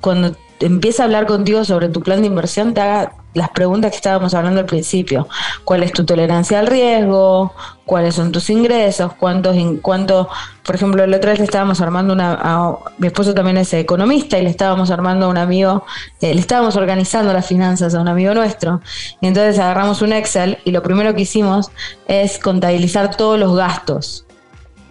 cuando 0.00 0.36
empieza 0.60 1.02
a 1.02 1.06
hablar 1.06 1.26
contigo 1.26 1.64
sobre 1.64 1.88
tu 1.88 2.00
plan 2.02 2.20
de 2.20 2.26
inversión 2.26 2.74
te 2.74 2.80
haga 2.80 3.12
las 3.34 3.50
preguntas 3.50 3.92
que 3.92 3.96
estábamos 3.96 4.34
hablando 4.34 4.60
al 4.60 4.66
principio. 4.66 5.28
¿Cuál 5.64 5.84
es 5.84 5.92
tu 5.92 6.04
tolerancia 6.04 6.58
al 6.58 6.66
riesgo? 6.66 7.54
¿Cuáles 7.86 8.16
son 8.16 8.32
tus 8.32 8.50
ingresos? 8.50 9.12
¿Cuántos, 9.14 9.56
cuánto, 9.82 10.28
por 10.64 10.74
ejemplo, 10.74 11.06
la 11.06 11.16
otra 11.16 11.30
vez 11.30 11.38
le 11.38 11.44
estábamos 11.44 11.80
armando 11.80 12.12
una, 12.12 12.76
mi 12.98 13.06
esposo 13.06 13.32
también 13.32 13.56
es 13.58 13.72
economista 13.72 14.38
y 14.38 14.42
le 14.42 14.50
estábamos 14.50 14.90
armando 14.90 15.26
a 15.26 15.28
un 15.28 15.38
amigo, 15.38 15.84
eh, 16.20 16.34
le 16.34 16.40
estábamos 16.40 16.76
organizando 16.76 17.32
las 17.32 17.46
finanzas 17.46 17.94
a 17.94 18.00
un 18.00 18.08
amigo 18.08 18.34
nuestro. 18.34 18.80
Y 19.20 19.28
entonces 19.28 19.58
agarramos 19.58 20.02
un 20.02 20.12
Excel 20.12 20.58
y 20.64 20.72
lo 20.72 20.82
primero 20.82 21.14
que 21.14 21.22
hicimos 21.22 21.70
es 22.08 22.38
contabilizar 22.38 23.16
todos 23.16 23.38
los 23.38 23.56
gastos 23.56 24.26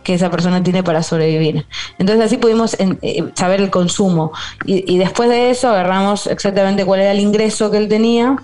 que 0.10 0.16
esa 0.16 0.32
persona 0.32 0.64
tiene 0.64 0.82
para 0.82 1.04
sobrevivir. 1.04 1.68
Entonces 2.00 2.26
así 2.26 2.38
pudimos 2.38 2.76
eh, 2.80 3.26
saber 3.36 3.62
el 3.62 3.70
consumo 3.70 4.32
y, 4.66 4.98
después 4.98 5.30
de 5.30 5.52
eso 5.52 5.70
agarramos 5.70 6.26
exactamente 6.26 6.84
cuál 6.84 7.02
era 7.02 7.12
el 7.12 7.20
ingreso 7.20 7.70
que 7.70 7.78
él 7.78 7.88
tenía, 7.88 8.38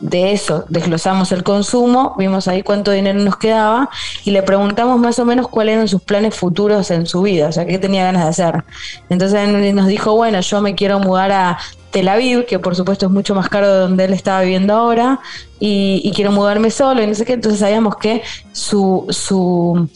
de 0.00 0.32
eso 0.32 0.64
desglosamos 0.68 1.30
el 1.30 1.44
consumo, 1.44 2.16
vimos 2.18 2.48
ahí 2.48 2.64
cuánto 2.64 2.90
dinero 2.90 3.20
nos 3.20 3.36
quedaba 3.36 3.88
y 4.24 4.32
le 4.32 4.42
preguntamos 4.42 4.98
más 4.98 5.20
o 5.20 5.24
menos 5.24 5.46
cuáles 5.46 5.74
eran 5.76 5.86
sus 5.86 6.02
planes 6.02 6.34
futuros 6.34 6.90
en 6.90 7.06
su 7.06 7.22
vida, 7.22 7.50
o 7.50 7.52
sea, 7.52 7.66
qué 7.66 7.78
tenía 7.78 8.02
ganas 8.02 8.24
de 8.24 8.30
hacer. 8.30 8.64
Entonces 9.08 9.48
él 9.48 9.76
nos 9.76 9.86
dijo, 9.86 10.12
bueno, 10.16 10.40
yo 10.40 10.60
me 10.60 10.74
quiero 10.74 10.98
mudar 10.98 11.30
a 11.30 11.58
Tel 11.92 12.08
Aviv, 12.08 12.46
que 12.46 12.58
por 12.58 12.74
supuesto 12.74 13.06
es 13.06 13.12
mucho 13.12 13.36
más 13.36 13.48
caro 13.48 13.72
de 13.72 13.78
donde 13.78 14.06
él 14.06 14.12
estaba 14.12 14.40
viviendo 14.40 14.74
ahora, 14.74 15.20
y, 15.60 16.12
quiero 16.16 16.32
mudarme 16.32 16.72
solo, 16.72 17.00
y 17.00 17.06
no 17.06 17.14
sé 17.14 17.24
qué, 17.24 17.34
entonces 17.34 17.60
sabíamos 17.60 17.96
que 17.96 18.22
su, 18.52 19.06
su 19.10 19.88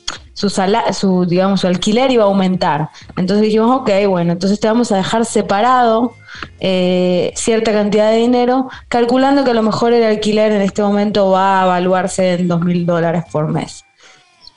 su, 0.48 0.62
su, 0.92 1.26
digamos, 1.26 1.61
su 1.61 1.66
alquiler 1.66 2.11
iba 2.11 2.24
a 2.24 2.26
aumentar. 2.26 2.88
Entonces 3.16 3.42
dijimos, 3.42 3.81
ok, 3.81 3.90
bueno, 4.09 4.33
entonces 4.33 4.59
te 4.59 4.68
vamos 4.68 4.90
a 4.90 4.96
dejar 4.96 5.26
separado 5.26 6.14
eh, 6.61 7.33
cierta 7.37 7.72
cantidad 7.72 8.11
de 8.11 8.16
dinero, 8.16 8.70
calculando 8.88 9.44
que 9.44 9.50
a 9.50 9.55
lo 9.55 9.62
mejor 9.62 9.92
el 9.92 10.03
alquiler 10.03 10.53
en 10.53 10.62
este 10.62 10.83
momento 10.83 11.31
va 11.31 11.61
a 11.61 11.66
evaluarse 11.66 12.35
en 12.35 12.48
dos 12.48 12.62
mil 12.62 12.87
dólares 12.87 13.24
por 13.31 13.48
mes. 13.48 13.85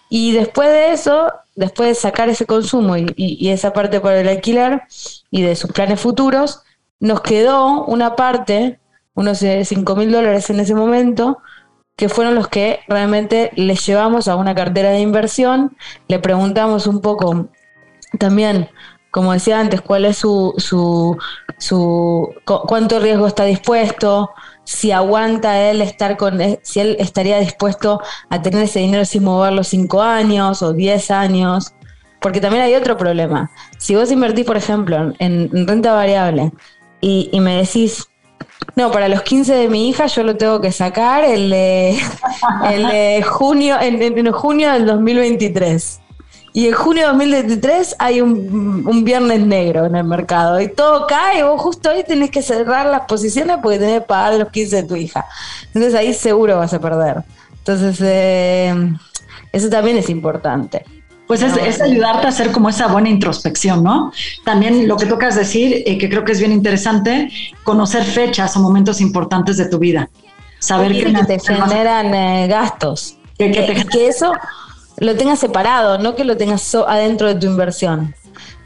Y 0.09 0.31
después 0.31 0.69
de 0.69 0.93
eso, 0.93 1.31
después 1.55 1.89
de 1.89 1.95
sacar 1.95 2.29
ese 2.29 2.45
consumo 2.45 2.95
y, 2.95 3.13
y 3.17 3.49
esa 3.49 3.73
parte 3.73 3.99
por 3.99 4.13
el 4.13 4.29
alquiler 4.29 4.83
y 5.31 5.41
de 5.41 5.55
sus 5.55 5.71
planes 5.71 5.99
futuros, 5.99 6.61
nos 6.99 7.19
quedó 7.21 7.83
una 7.85 8.15
parte, 8.15 8.79
unos 9.13 9.39
5 9.39 9.95
mil 9.97 10.11
dólares 10.11 10.49
en 10.49 10.61
ese 10.61 10.73
momento, 10.73 11.39
que 11.95 12.09
fueron 12.09 12.35
los 12.35 12.47
que 12.47 12.79
realmente 12.87 13.51
les 13.55 13.85
llevamos 13.85 14.27
a 14.27 14.35
una 14.35 14.55
cartera 14.55 14.89
de 14.91 14.99
inversión, 14.99 15.75
le 16.07 16.19
preguntamos 16.19 16.87
un 16.87 17.01
poco 17.01 17.49
también, 18.19 18.69
como 19.11 19.33
decía 19.33 19.59
antes, 19.59 19.81
cuál 19.81 20.05
es 20.05 20.17
su, 20.17 20.53
su 20.57 21.17
su 21.63 22.33
cuánto 22.45 22.99
riesgo 22.99 23.25
está 23.25 23.45
dispuesto, 23.45 24.31
si 24.65 24.91
aguanta 24.91 25.61
él 25.69 25.81
estar 25.81 26.17
con, 26.17 26.41
eh, 26.41 26.59
si 26.61 26.81
él 26.81 26.97
estaría 26.99 27.39
dispuesto 27.39 28.01
a 28.29 28.41
tener 28.41 28.63
ese 28.63 28.79
dinero 28.79 29.05
sin 29.05 29.23
moverlo 29.23 29.63
cinco 29.63 30.01
años 30.01 30.61
o 30.61 30.73
diez 30.73 31.09
años. 31.09 31.73
Porque 32.19 32.41
también 32.41 32.63
hay 32.63 32.75
otro 32.75 32.97
problema. 32.97 33.49
Si 33.77 33.95
vos 33.95 34.11
invertís, 34.11 34.45
por 34.45 34.57
ejemplo, 34.57 35.13
en, 35.19 35.67
renta 35.67 35.93
variable 35.93 36.51
y, 36.99 37.29
me 37.39 37.57
decís, 37.57 38.07
no, 38.75 38.91
para 38.91 39.07
los 39.07 39.21
15 39.21 39.53
de 39.53 39.67
mi 39.67 39.89
hija 39.89 40.07
yo 40.07 40.23
lo 40.23 40.35
tengo 40.35 40.61
que 40.61 40.71
sacar 40.71 41.23
el 41.23 41.49
de, 41.49 41.99
el 42.71 43.23
junio, 43.23 43.77
en, 43.79 44.01
en 44.01 44.31
junio 44.31 44.71
del 44.71 44.85
2023. 44.85 45.99
Y 46.55 46.67
en 46.67 46.73
junio 46.73 47.01
de 47.01 47.09
2023 47.09 47.95
hay 47.97 48.21
un, 48.21 49.03
viernes 49.03 49.43
negro 49.43 49.85
en 49.85 49.95
el 49.95 50.03
mercado 50.03 50.61
y 50.61 50.67
todo 50.67 51.07
cae 51.07 51.39
y 51.39 51.41
vos 51.41 51.59
justo 51.59 51.89
ahí 51.89 52.03
tenés 52.03 52.29
que 52.29 52.43
cerrar 52.43 52.85
las 52.85 53.01
posiciones 53.01 53.57
porque 53.61 53.79
tenés 53.79 54.01
que 54.01 54.05
pagar 54.05 54.35
los 54.35 54.49
15 54.49 54.75
de 54.75 54.83
tu 54.83 54.95
hija. 54.95 55.25
Entonces 55.67 55.95
ahí 55.95 56.13
seguro 56.13 56.57
vas 56.57 56.71
a 56.73 56.79
perder. 56.79 57.23
Entonces 57.57 57.97
eh, 58.01 58.71
eso 59.51 59.69
también 59.69 59.97
es 59.97 60.11
importante. 60.11 60.85
Pues 61.27 61.41
es, 61.41 61.79
ayudarte 61.79 62.25
a 62.27 62.29
hacer 62.29 62.51
como 62.51 62.69
esa 62.69 62.87
buena 62.87 63.09
introspección, 63.09 63.83
¿no? 63.83 64.11
También 64.43 64.87
lo 64.87 64.97
que 64.97 65.05
tocas 65.05 65.35
decir, 65.35 65.83
eh, 65.85 65.97
que 65.97 66.09
creo 66.09 66.25
que 66.25 66.33
es 66.33 66.39
bien 66.39 66.51
interesante, 66.51 67.29
conocer 67.63 68.03
fechas 68.03 68.55
o 68.57 68.59
momentos 68.59 68.99
importantes 68.99 69.57
de 69.57 69.67
tu 69.67 69.79
vida. 69.79 70.09
Saber 70.59 70.91
que, 70.91 71.23
te 71.25 71.39
generan 71.39 72.13
eh, 72.13 72.47
gastos. 72.47 73.17
Que, 73.37 73.51
que 73.51 74.07
eso 74.07 74.33
lo 74.97 75.15
tengas 75.15 75.39
separado, 75.39 75.97
no 75.97 76.15
que 76.15 76.23
lo 76.23 76.37
tengas 76.37 76.73
adentro 76.75 77.27
de 77.27 77.35
tu 77.35 77.47
inversión. 77.47 78.13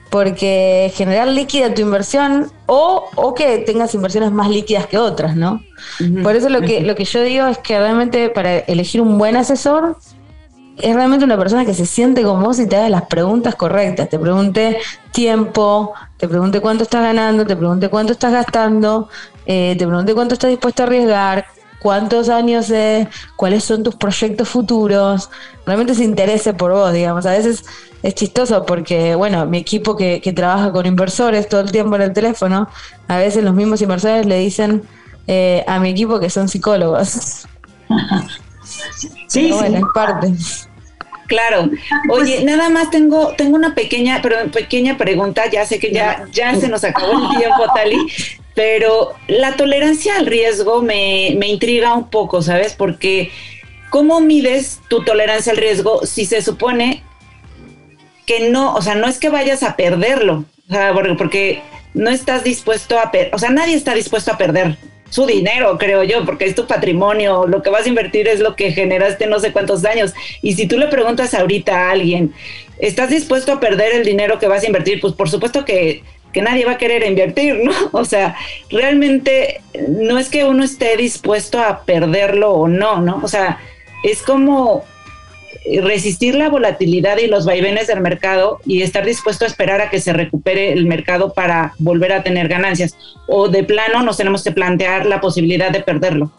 Porque 0.10 0.92
generar 0.96 1.28
líquida 1.28 1.74
tu 1.74 1.82
inversión 1.82 2.50
o, 2.66 3.34
que 3.36 3.58
tengas 3.60 3.94
inversiones 3.94 4.32
más 4.32 4.50
líquidas 4.50 4.88
que 4.88 4.98
otras, 4.98 5.36
¿no? 5.36 5.62
Por 6.24 6.36
eso 6.36 6.48
lo 6.48 6.62
que, 6.62 6.82
lo 6.82 6.96
que 6.96 7.04
yo 7.04 7.22
digo 7.24 7.46
es 7.48 7.58
que 7.58 7.78
realmente 7.78 8.30
para 8.30 8.60
elegir 8.60 9.02
un 9.02 9.18
buen 9.18 9.36
asesor 9.36 9.98
es 10.80 10.96
realmente 10.96 11.26
una 11.26 11.38
persona 11.38 11.66
que 11.66 11.74
se 11.74 11.86
siente 11.86 12.24
con 12.24 12.42
vos 12.42 12.60
y 12.60 12.68
te 12.68 12.76
haga 12.76 12.90
las 12.90 13.04
preguntas 13.04 13.56
correctas. 13.56 14.10
Te 14.10 14.20
pregunte 14.20 14.78
tiempo, 15.12 15.94
te 16.18 16.28
pregunte 16.28 16.62
cuánto 16.62 16.84
estás 16.84 17.02
ganando, 17.02 17.46
te 17.46 17.56
pregunte 17.56 17.90
cuánto 17.90 18.14
estás 18.14 18.32
gastando, 18.32 19.10
eh, 19.46 19.76
te 19.78 19.86
pregunte 19.88 20.14
cuánto 20.14 20.34
estás 20.34 20.50
dispuesto 20.50 20.84
a 20.84 20.86
arriesgar, 20.86 21.46
cuántos 21.80 22.30
años 22.30 22.70
es, 22.70 23.08
cuáles 23.36 23.64
son 23.64 23.84
tus 23.84 23.96
proyectos 23.96 24.50
futuros, 24.50 25.30
realmente 25.66 25.96
se 25.96 26.04
interese 26.04 26.54
por 26.54 26.72
vos, 26.72 26.94
digamos. 26.94 27.26
A 27.26 27.32
veces 27.32 27.64
es 28.04 28.16
chistoso 28.16 28.66
porque, 28.66 29.16
bueno, 29.16 29.46
mi 29.46 29.58
equipo 29.58 29.96
que, 29.96 30.22
trabaja 30.36 30.72
con 30.72 30.86
inversores 30.86 31.50
todo 31.50 31.62
el 31.62 31.72
tiempo 31.72 31.96
en 31.96 32.04
el 32.04 32.14
teléfono, 32.14 32.70
a 33.08 33.18
veces 33.18 33.44
los 33.44 33.54
mismos 33.54 33.82
inversores 33.82 34.26
le 34.26 34.40
dicen 34.40 34.84
eh, 35.28 35.64
a 35.68 35.80
mi 35.80 35.90
equipo 35.90 36.20
que 36.20 36.30
son 36.30 36.48
psicólogos. 36.48 37.48
sí, 39.28 39.52
bueno, 39.52 39.78
es 39.78 39.84
parte. 39.94 40.34
Claro. 41.28 41.70
Oye, 42.10 42.36
pues 42.36 42.44
nada 42.44 42.70
más 42.70 42.90
tengo 42.90 43.34
tengo 43.36 43.56
una 43.56 43.76
pequeña 43.76 44.22
pero 44.22 44.50
pequeña 44.52 44.98
pregunta, 44.98 45.50
ya 45.50 45.66
sé 45.66 45.80
que 45.80 45.92
ya 45.92 46.26
ya 46.32 46.56
se 46.56 46.70
nos 46.70 46.84
acabó 46.84 47.12
el 47.12 47.38
tiempo, 47.38 47.66
Tali, 47.76 47.98
pero 48.56 49.14
la 49.28 49.56
tolerancia 49.56 50.16
al 50.18 50.26
riesgo 50.26 50.82
me, 50.82 51.30
intriga 51.30 51.94
un 51.94 52.10
poco, 52.10 52.42
¿sabes? 52.42 52.74
Porque 52.74 53.32
¿cómo 53.90 54.20
mides 54.22 54.80
tu 54.90 55.04
tolerancia 55.04 55.52
al 55.52 55.58
riesgo 55.58 56.06
si 56.06 56.26
se 56.26 56.42
supone 56.42 57.04
que 58.26 58.50
no, 58.50 58.74
o 58.74 58.82
sea, 58.82 58.96
no 58.96 59.08
es 59.08 59.20
que 59.20 59.30
vayas 59.30 59.64
a 59.64 59.76
perderlo, 59.76 60.46
o 60.70 60.74
sea, 60.74 60.94
porque, 61.18 61.62
no 61.94 62.12
estás 62.12 62.44
dispuesto 62.44 63.00
a, 63.00 63.12
o 63.32 63.40
sea, 63.40 63.50
nadie 63.50 63.74
está 63.74 63.96
dispuesto 63.96 64.32
a 64.32 64.38
perder 64.38 64.78
su 65.10 65.26
dinero, 65.26 65.78
creo 65.78 66.04
yo, 66.04 66.26
porque 66.26 66.46
es 66.46 66.56
tu 66.56 66.68
patrimonio, 66.68 67.48
lo 67.48 67.62
que 67.62 67.70
vas 67.70 67.86
a 67.86 67.90
invertir 67.90 68.28
es 68.28 68.40
lo 68.40 68.56
que 68.56 68.72
generaste 68.72 69.28
no 69.28 69.40
sé 69.40 69.52
cuántos 69.52 69.86
años. 69.86 70.14
Y 70.42 70.54
si 70.54 70.68
tú 70.68 70.78
le 70.78 70.88
preguntas 70.88 71.34
ahorita 71.34 71.88
a 71.88 71.92
alguien, 71.92 72.34
¿estás 72.80 73.10
dispuesto 73.10 73.52
a 73.54 73.60
perder 73.60 73.94
el 73.94 74.06
dinero 74.06 74.40
que 74.40 74.48
vas 74.48 74.64
a 74.64 74.68
invertir? 74.68 75.00
Pues 75.00 75.14
por 75.14 75.30
supuesto 75.30 75.66
que 75.66 76.04
que 76.34 76.42
nadie 76.42 76.66
va 76.66 76.74
a 76.74 76.78
querer 76.78 77.04
invertir, 77.04 77.64
¿no? 77.64 77.72
O 77.94 78.06
sea, 78.06 78.36
realmente 78.70 79.62
no 79.88 80.20
es 80.20 80.30
que 80.30 80.44
uno 80.44 80.64
esté 80.64 80.96
dispuesto 80.98 81.60
a 81.60 81.84
perderlo 81.84 82.52
o 82.52 82.68
no, 82.68 83.02
¿no? 83.02 83.22
O 83.24 83.28
sea, 83.28 83.60
es 84.04 84.22
como 84.22 84.86
resistir 85.82 86.36
la 86.36 86.50
volatilidad 86.50 87.18
y 87.18 87.28
los 87.28 87.46
vaivenes 87.46 87.88
del 87.88 88.02
mercado 88.02 88.60
y 88.66 88.82
estar 88.82 89.06
dispuesto 89.06 89.46
a 89.46 89.48
esperar 89.48 89.82
a 89.82 89.90
que 89.90 90.00
se 90.00 90.14
recupere 90.14 90.74
el 90.74 90.86
mercado 90.86 91.34
para 91.34 91.74
volver 91.80 92.14
a 92.14 92.24
tener 92.24 92.48
ganancias. 92.48 92.96
O 93.28 93.50
de 93.50 93.64
plano 93.64 94.04
nos 94.04 94.18
tenemos 94.18 94.44
que 94.44 94.52
plantear 94.52 95.06
la 95.06 95.22
posibilidad 95.22 95.72
de 95.72 95.82
perderlo. 95.82 96.32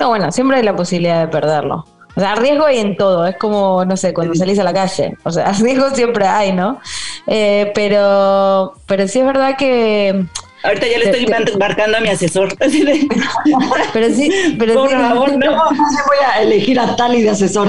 No, 0.00 0.08
bueno, 0.08 0.32
siempre 0.32 0.58
hay 0.58 0.62
la 0.62 0.74
posibilidad 0.76 1.20
de 1.20 1.28
perderlo. 1.28 1.84
O 2.14 2.20
sea, 2.20 2.34
riesgo 2.34 2.66
hay 2.66 2.78
en 2.78 2.96
todo, 2.96 3.26
es 3.26 3.36
como, 3.38 3.84
no 3.86 3.96
sé, 3.96 4.12
cuando 4.12 4.34
salís 4.34 4.58
a 4.58 4.64
la 4.64 4.74
calle. 4.74 5.16
O 5.22 5.30
sea, 5.30 5.52
riesgo 5.60 5.90
siempre 5.90 6.26
hay, 6.26 6.52
¿no? 6.52 6.80
Eh, 7.26 7.72
pero, 7.74 8.74
pero 8.86 9.08
sí 9.08 9.20
es 9.20 9.26
verdad 9.26 9.56
que 9.56 10.26
Ahorita 10.62 10.86
ya 10.86 10.98
le 10.98 11.10
estoy 11.10 11.26
marcando 11.58 11.98
a 11.98 12.00
mi 12.00 12.08
asesor. 12.08 12.56
pero 13.92 14.08
sí, 14.14 14.56
pero 14.58 14.74
Por 14.74 14.90
favor, 14.90 15.36
no. 15.36 15.50
voy 15.56 16.16
a 16.26 16.42
elegir 16.42 16.78
a 16.78 16.94
Tali 16.94 17.22
de 17.22 17.30
asesor. 17.30 17.68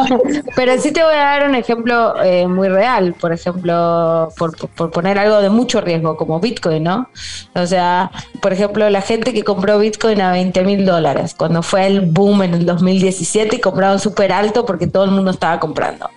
pero 0.56 0.80
sí 0.80 0.90
te 0.90 1.02
voy 1.02 1.14
a 1.14 1.18
dar 1.18 1.48
un 1.48 1.54
ejemplo 1.54 2.20
eh, 2.22 2.48
muy 2.48 2.68
real, 2.68 3.14
por 3.14 3.32
ejemplo, 3.32 4.30
por, 4.36 4.56
por, 4.68 4.90
poner 4.90 5.18
algo 5.18 5.40
de 5.40 5.50
mucho 5.50 5.80
riesgo, 5.80 6.16
como 6.16 6.40
Bitcoin, 6.40 6.82
¿no? 6.82 7.08
O 7.54 7.66
sea, 7.66 8.10
por 8.40 8.52
ejemplo, 8.52 8.90
la 8.90 9.00
gente 9.00 9.32
que 9.32 9.44
compró 9.44 9.78
Bitcoin 9.78 10.20
a 10.20 10.32
20 10.32 10.64
mil 10.64 10.84
dólares, 10.84 11.34
cuando 11.36 11.62
fue 11.62 11.86
el 11.86 12.00
boom 12.00 12.42
en 12.42 12.54
el 12.54 12.66
2017 12.66 13.56
y 13.56 13.60
compraron 13.60 14.00
súper 14.00 14.32
alto 14.32 14.66
porque 14.66 14.86
todo 14.86 15.04
el 15.04 15.12
mundo 15.12 15.30
estaba 15.30 15.60
comprando. 15.60 16.10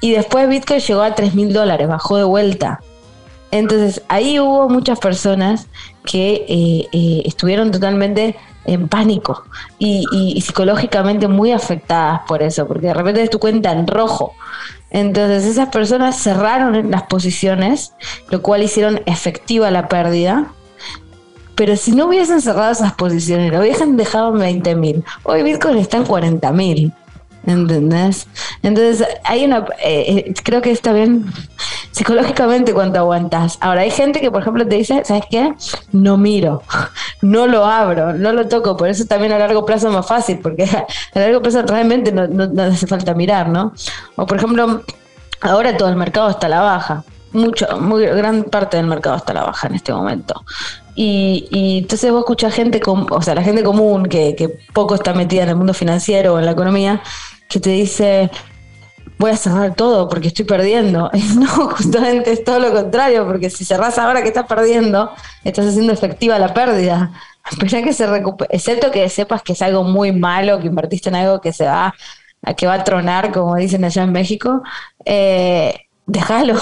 Y 0.00 0.12
después 0.12 0.48
Bitcoin 0.48 0.80
llegó 0.80 1.02
a 1.02 1.14
3 1.14 1.34
mil 1.34 1.52
dólares, 1.52 1.86
bajó 1.86 2.16
de 2.16 2.24
vuelta. 2.24 2.80
Entonces 3.50 4.02
ahí 4.08 4.38
hubo 4.38 4.68
muchas 4.68 4.98
personas 4.98 5.68
que 6.04 6.44
eh, 6.48 6.88
eh, 6.92 7.22
estuvieron 7.24 7.70
totalmente 7.70 8.36
en 8.64 8.88
pánico 8.88 9.44
y, 9.78 10.40
psicológicamente 10.40 11.28
muy 11.28 11.52
afectadas 11.52 12.20
por 12.28 12.42
eso, 12.42 12.66
porque 12.68 12.88
de 12.88 12.94
repente 12.94 13.22
es 13.22 13.30
tu 13.30 13.38
cuenta 13.38 13.72
en 13.72 13.86
rojo. 13.86 14.34
Entonces 14.90 15.44
esas 15.44 15.68
personas 15.68 16.16
cerraron 16.22 16.90
las 16.90 17.04
posiciones, 17.04 17.94
lo 18.28 18.42
cual 18.42 18.62
hicieron 18.62 19.00
efectiva 19.06 19.70
la 19.70 19.88
pérdida. 19.88 20.52
Pero 21.54 21.76
si 21.76 21.92
no 21.92 22.06
hubiesen 22.06 22.40
cerrado 22.40 22.72
esas 22.72 22.94
posiciones, 22.94 23.52
lo 23.52 23.60
hubiesen 23.60 23.96
dejado 23.96 24.32
en 24.34 24.40
20 24.40 24.76
mil. 24.76 25.04
Hoy 25.24 25.42
Bitcoin 25.42 25.78
está 25.78 25.98
en 25.98 26.04
40 26.04 26.52
mil. 26.52 26.92
¿Entendés? 27.46 28.28
Entonces, 28.62 29.06
hay 29.24 29.44
una. 29.44 29.64
Eh, 29.82 30.34
creo 30.44 30.60
que 30.60 30.70
está 30.70 30.92
bien 30.92 31.32
psicológicamente 31.90 32.72
cuánto 32.74 32.98
aguantas. 32.98 33.58
Ahora, 33.60 33.82
hay 33.82 33.90
gente 33.90 34.20
que, 34.20 34.30
por 34.30 34.42
ejemplo, 34.42 34.66
te 34.66 34.76
dice, 34.76 35.02
¿sabes 35.04 35.24
qué? 35.30 35.54
No 35.92 36.16
miro, 36.16 36.62
no 37.22 37.46
lo 37.46 37.64
abro, 37.64 38.12
no 38.12 38.32
lo 38.32 38.46
toco. 38.48 38.76
Por 38.76 38.88
eso 38.88 39.04
también 39.06 39.32
a 39.32 39.38
largo 39.38 39.64
plazo 39.64 39.88
es 39.88 39.94
más 39.94 40.06
fácil, 40.06 40.38
porque 40.38 40.64
a 41.14 41.18
largo 41.18 41.42
plazo 41.42 41.62
realmente 41.62 42.12
no, 42.12 42.26
no, 42.26 42.62
hace 42.62 42.86
falta 42.86 43.14
mirar, 43.14 43.48
¿no? 43.48 43.72
O, 44.16 44.26
por 44.26 44.36
ejemplo, 44.36 44.82
ahora 45.40 45.76
todo 45.76 45.88
el 45.88 45.96
mercado 45.96 46.30
está 46.30 46.46
a 46.46 46.50
la 46.50 46.60
baja. 46.60 47.04
Mucho, 47.32 47.80
muy 47.80 48.04
gran 48.06 48.42
parte 48.44 48.76
del 48.76 48.86
mercado 48.86 49.16
está 49.16 49.32
a 49.32 49.36
la 49.36 49.44
baja 49.44 49.68
en 49.68 49.76
este 49.76 49.92
momento. 49.92 50.44
Y, 50.94 51.48
y, 51.50 51.78
entonces 51.78 52.10
vos 52.10 52.20
escuchás 52.20 52.54
gente, 52.54 52.80
o 52.84 53.22
sea, 53.22 53.34
la 53.34 53.42
gente 53.42 53.62
común 53.62 54.06
que, 54.06 54.58
poco 54.72 54.94
está 54.94 55.14
metida 55.14 55.44
en 55.44 55.50
el 55.50 55.56
mundo 55.56 55.74
financiero 55.74 56.34
o 56.34 56.38
en 56.38 56.46
la 56.46 56.52
economía, 56.52 57.02
que 57.48 57.60
te 57.60 57.70
dice, 57.70 58.30
voy 59.18 59.30
a 59.30 59.36
cerrar 59.36 59.74
todo 59.74 60.08
porque 60.08 60.28
estoy 60.28 60.44
perdiendo. 60.44 61.10
no, 61.36 61.46
justamente 61.46 62.32
es 62.32 62.44
todo 62.44 62.58
lo 62.58 62.72
contrario, 62.72 63.26
porque 63.26 63.50
si 63.50 63.64
cerrás 63.64 63.98
ahora 63.98 64.22
que 64.22 64.28
estás 64.28 64.46
perdiendo, 64.46 65.10
estás 65.44 65.66
haciendo 65.66 65.92
efectiva 65.92 66.38
la 66.38 66.52
pérdida. 66.52 67.12
Espera 67.50 67.82
que 67.82 67.92
se 67.92 68.06
recupere, 68.06 68.54
excepto 68.54 68.90
que 68.90 69.08
sepas 69.08 69.42
que 69.42 69.54
es 69.54 69.62
algo 69.62 69.82
muy 69.84 70.12
malo, 70.12 70.60
que 70.60 70.66
invertiste 70.66 71.08
en 71.08 71.16
algo 71.16 71.40
que 71.40 71.52
se 71.52 71.64
va, 71.64 71.94
que 72.56 72.66
va 72.66 72.74
a 72.74 72.84
tronar, 72.84 73.32
como 73.32 73.56
dicen 73.56 73.84
allá 73.84 74.02
en 74.02 74.12
México, 74.12 74.62
eh, 75.04 75.86
déjalo. 76.06 76.60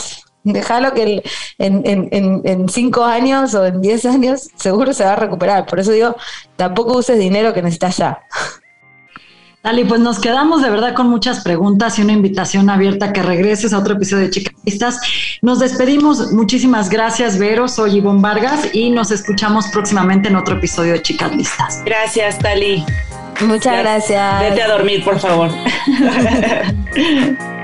Déjalo 0.52 0.94
que 0.94 1.22
en, 1.58 1.82
en, 1.84 2.42
en, 2.44 2.68
cinco 2.68 3.04
años 3.04 3.54
o 3.54 3.66
en 3.66 3.80
diez 3.80 4.04
años 4.06 4.50
seguro 4.56 4.92
se 4.92 5.04
va 5.04 5.12
a 5.12 5.16
recuperar. 5.16 5.66
Por 5.66 5.80
eso 5.80 5.92
digo, 5.92 6.16
tampoco 6.56 6.98
uses 6.98 7.18
dinero 7.18 7.52
que 7.52 7.62
necesitas 7.62 7.96
ya. 7.96 8.20
Dali, 9.62 9.84
pues 9.84 10.00
nos 10.00 10.20
quedamos 10.20 10.62
de 10.62 10.70
verdad 10.70 10.94
con 10.94 11.10
muchas 11.10 11.42
preguntas 11.42 11.98
y 11.98 12.02
una 12.02 12.12
invitación 12.12 12.70
abierta 12.70 13.06
a 13.06 13.12
que 13.12 13.22
regreses 13.22 13.72
a 13.72 13.78
otro 13.78 13.94
episodio 13.94 14.24
de 14.24 14.30
Chicas 14.30 14.54
Listas. 14.64 15.00
Nos 15.42 15.58
despedimos. 15.58 16.32
Muchísimas 16.32 16.88
gracias, 16.88 17.38
Vero. 17.38 17.66
Soy 17.66 17.96
Ivonne 17.96 18.22
Vargas 18.22 18.68
y 18.72 18.90
nos 18.90 19.10
escuchamos 19.10 19.66
próximamente 19.68 20.28
en 20.28 20.36
otro 20.36 20.56
episodio 20.56 20.92
de 20.92 21.02
Chicas 21.02 21.34
Listas. 21.34 21.82
Gracias, 21.84 22.38
Tali. 22.38 22.84
Muchas 23.40 23.78
gracias. 23.78 24.40
Vete 24.40 24.62
a 24.62 24.68
dormir, 24.68 25.04
por 25.04 25.18
favor. 25.18 25.50